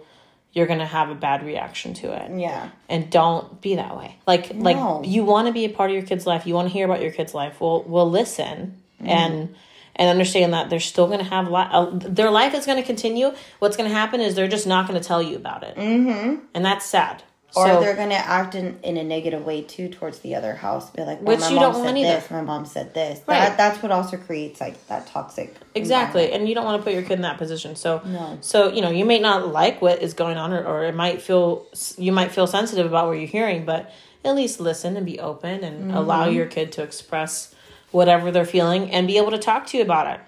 [0.53, 2.69] you're to have a bad reaction to it Yeah.
[2.89, 4.63] and don't be that way like No.
[4.99, 6.85] like you want to be a part of your kid's life you want to hear
[6.85, 9.09] about your kid's life well we'll listen Mm-hmm.
[9.11, 9.55] and
[9.97, 12.87] and understand that they're still going to have li- uh, their life is going to
[12.87, 15.77] continue what's going to happen is they're just not going to tell you about it
[15.77, 16.37] mm-hmm.
[16.55, 17.23] and that's sad
[17.55, 20.91] Or so they're gonna act in, in a negative way too towards the other house.
[20.91, 22.21] Be like, well, Which my you mom don't said want either.
[22.21, 23.21] this, my mom said this.
[23.27, 23.39] Right.
[23.41, 25.55] That that's what also creates like that toxic.
[25.75, 28.39] exactly and you don't want to put your kid in that position so No.
[28.41, 31.21] so you know you may not like what is going on or, or it might
[31.23, 31.67] feel
[31.99, 33.91] you might feel sensitive about what you're hearing but
[34.25, 36.37] at least listen and be open and allow Mm-hmm.
[36.37, 37.55] your kid to express
[37.91, 40.21] whatever they're feeling and be able to talk to you about it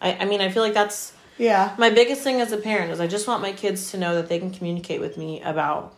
[0.00, 1.74] i, I mean i feel like that's Yeah.
[1.78, 4.28] My biggest thing as a parent is I just want my kids to know that
[4.28, 5.94] they can communicate with me about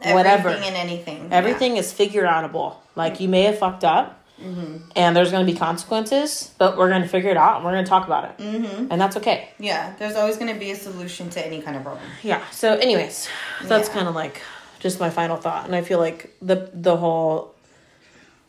[0.00, 0.48] Everything whatever.
[0.50, 1.28] and anything.
[1.32, 2.76] Everything is figure outable.
[2.94, 4.90] Like you may have fucked up, Mm-hmm.
[4.94, 7.72] and there's going to be consequences, but we're going to figure it out and we're
[7.72, 8.88] going to talk about it, mm-hmm.
[8.92, 9.48] and that's okay.
[9.58, 9.88] Yeah.
[9.88, 9.94] yeah.
[9.98, 12.04] There's always going to be a solution to any kind of problem.
[12.22, 12.42] Yeah.
[12.50, 13.28] So, anyways,
[13.64, 13.94] that's Yeah.
[13.94, 14.42] kind of like
[14.78, 17.54] just my final thought, and I feel like the the whole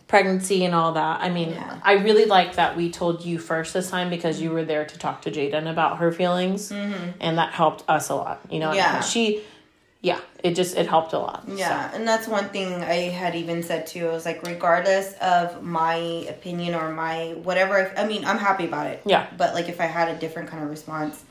[0.07, 1.21] pregnancy and all that.
[1.21, 1.79] I mean, Yeah.
[1.83, 4.97] I really like that we told you first this time because you were there to
[4.99, 8.41] talk to Jaden about her feelings, and that helped us a lot.
[8.49, 8.75] You know, Mm-hmm.
[8.77, 8.99] Yeah.
[9.01, 9.41] she,
[10.07, 11.43] yeah, it just it helped a lot.
[11.53, 14.07] Yeah, and that's one thing I had even said too.
[14.07, 15.95] I was like, regardless of my
[16.29, 19.01] opinion or my whatever, I mean, I'm happy about it.
[19.05, 19.27] Yeah.
[19.35, 21.25] But like, if I had a different kind of response,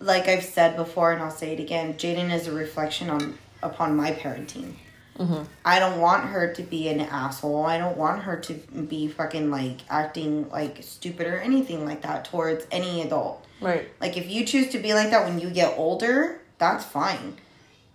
[0.00, 3.94] like I've said before, and I'll say it again, Jaden is a reflection on upon
[3.94, 4.74] my parenting.
[5.16, 5.44] Mm-hmm.
[5.64, 7.66] I don't want her to be an asshole.
[7.66, 12.24] I don't want her to be fucking like acting like stupid or anything like that
[12.24, 13.46] towards any adult.
[13.60, 13.88] Right.
[14.00, 17.36] Like if you choose to be like that when you get older, that's fine.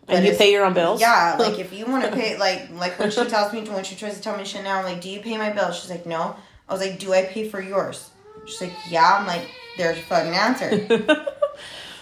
[0.10, 1.00] And you pay your own bills.
[1.02, 3.96] Yeah, like if you want to pay, like like when she tells me when she
[3.96, 5.80] tries to tell me shit now, I'm like, do you pay my bills?
[5.80, 6.36] She's like, no.
[6.68, 8.10] I was like, do I pay for yours?
[8.46, 9.18] She's like, yeah.
[9.20, 9.48] I'm like,
[9.78, 11.26] there's your fucking answer.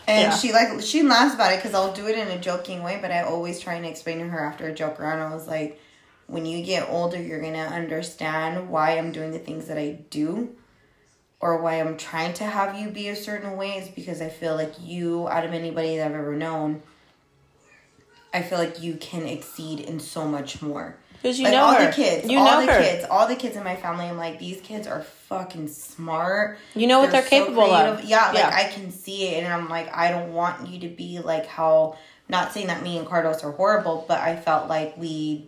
[0.10, 0.38] And Yeah.
[0.38, 3.12] she like she laughs about it because I'll do it in a joking way, but
[3.12, 5.20] I always try and explain to her after a joke around.
[5.20, 5.82] I was like,
[6.28, 10.56] when you get older, you're gonna understand why I'm doing the things that I do,
[11.42, 13.72] or why I'm trying to have you be a certain way.
[13.72, 16.84] Is because I feel like you, out of anybody that I've ever known,
[18.38, 20.96] I feel like you can exceed in so much more.
[21.22, 21.88] Because you like know all her.
[21.88, 22.80] the kids, You all know the her.
[22.82, 24.06] kids, all the kids in my family.
[24.06, 26.60] I'm like, these kids are fucking smart.
[26.76, 27.96] You know what they're, so capable of.
[27.96, 28.10] creative.
[28.10, 28.52] Yeah, like Yeah.
[28.54, 31.98] I can see it, and I'm like, I don't want you to be like how.
[32.30, 35.48] Not saying that me and Carlos are horrible, but I felt like we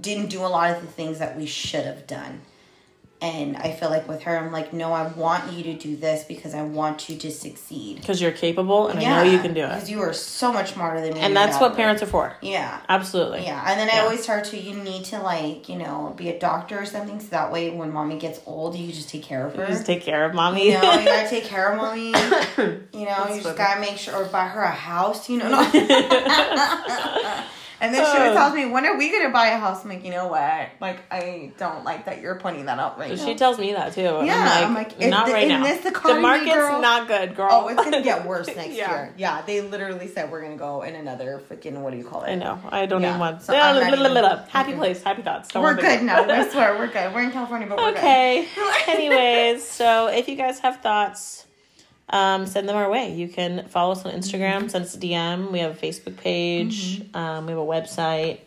[0.00, 2.40] didn't do a lot of the things that we should have done.
[3.20, 6.24] And I feel like with her, I'm like, no, I want you to do this
[6.24, 7.96] because I want you to succeed.
[7.96, 9.68] Because you're capable, and I know you can do it.
[9.68, 11.20] Because you are so much smarter than me.
[11.20, 12.36] And that's what parents are for.
[12.42, 12.78] Yeah.
[12.88, 13.44] Absolutely.
[13.44, 16.28] Yeah, and then I always tell her to, you need to like, you know, be
[16.28, 19.46] a doctor or something, so that way when mommy gets old, you just take care
[19.46, 19.66] of her.
[19.66, 20.66] Just take care of mommy.
[20.66, 22.08] you know, you gotta take care of mommy.
[22.08, 23.56] You know, you just funny.
[23.56, 25.30] gotta make sure, or buy her a house.
[25.30, 25.48] You know.
[27.80, 28.34] and then she Oh.
[28.34, 30.68] tells me, "When are we gonna buy a house?" I'm like, you know what?
[30.80, 33.24] Like, I don't like that you're pointing that out right now.
[33.24, 34.02] She tells me that too.
[34.24, 35.62] Yeah, I'm I'm like, like, not the- right now.
[35.62, 37.48] this the market's girl- not good, girl.
[37.50, 38.90] Oh, it's gonna get worse next Yeah.
[38.90, 39.14] year.
[39.16, 42.32] Yeah, they literally said we're gonna go in another freaking what do you call it?
[42.32, 42.58] I know.
[42.70, 43.08] I don't Yeah.
[43.08, 43.42] even want.
[43.42, 45.48] So I'm not even- happy place, happy thoughts.
[45.48, 46.26] Don't We're worry good about it.
[46.28, 46.40] now.
[46.42, 47.14] I swear, we're good.
[47.14, 48.46] We're in California, but we're Okay.
[48.88, 51.45] Anyways, so if you guys have thoughts,
[52.10, 53.14] um, send them our way.
[53.14, 54.68] You can follow us on Instagram, Mm-hmm.
[54.68, 55.50] send us a DM.
[55.52, 57.02] We have a Facebook page.
[57.14, 58.38] Um, we have a website,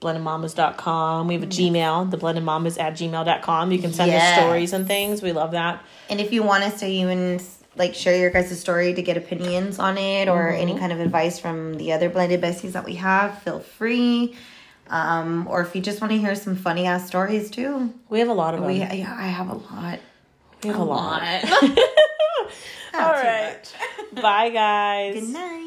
[0.00, 1.26] blendedmamas.com.
[1.28, 3.72] We have a Gmail, the blendedmamas at gmail.com.
[3.72, 4.38] You can send Yes.
[4.38, 5.22] us stories and things.
[5.22, 5.82] We love that.
[6.08, 7.40] And if you want us to even
[7.76, 11.38] like share your guys' story to get opinions on it or any kind of advice
[11.38, 14.34] from the other blended besties that we have, feel free.
[14.88, 18.28] Um, or if you just want to hear some funny ass stories too, We have
[18.28, 18.68] a lot of them.
[18.68, 20.00] we yeah, I have a lot.
[20.64, 21.22] We have a lot.
[21.44, 21.78] Not
[22.94, 23.76] All right.
[24.12, 25.14] Bye, guys.
[25.14, 25.66] Good night.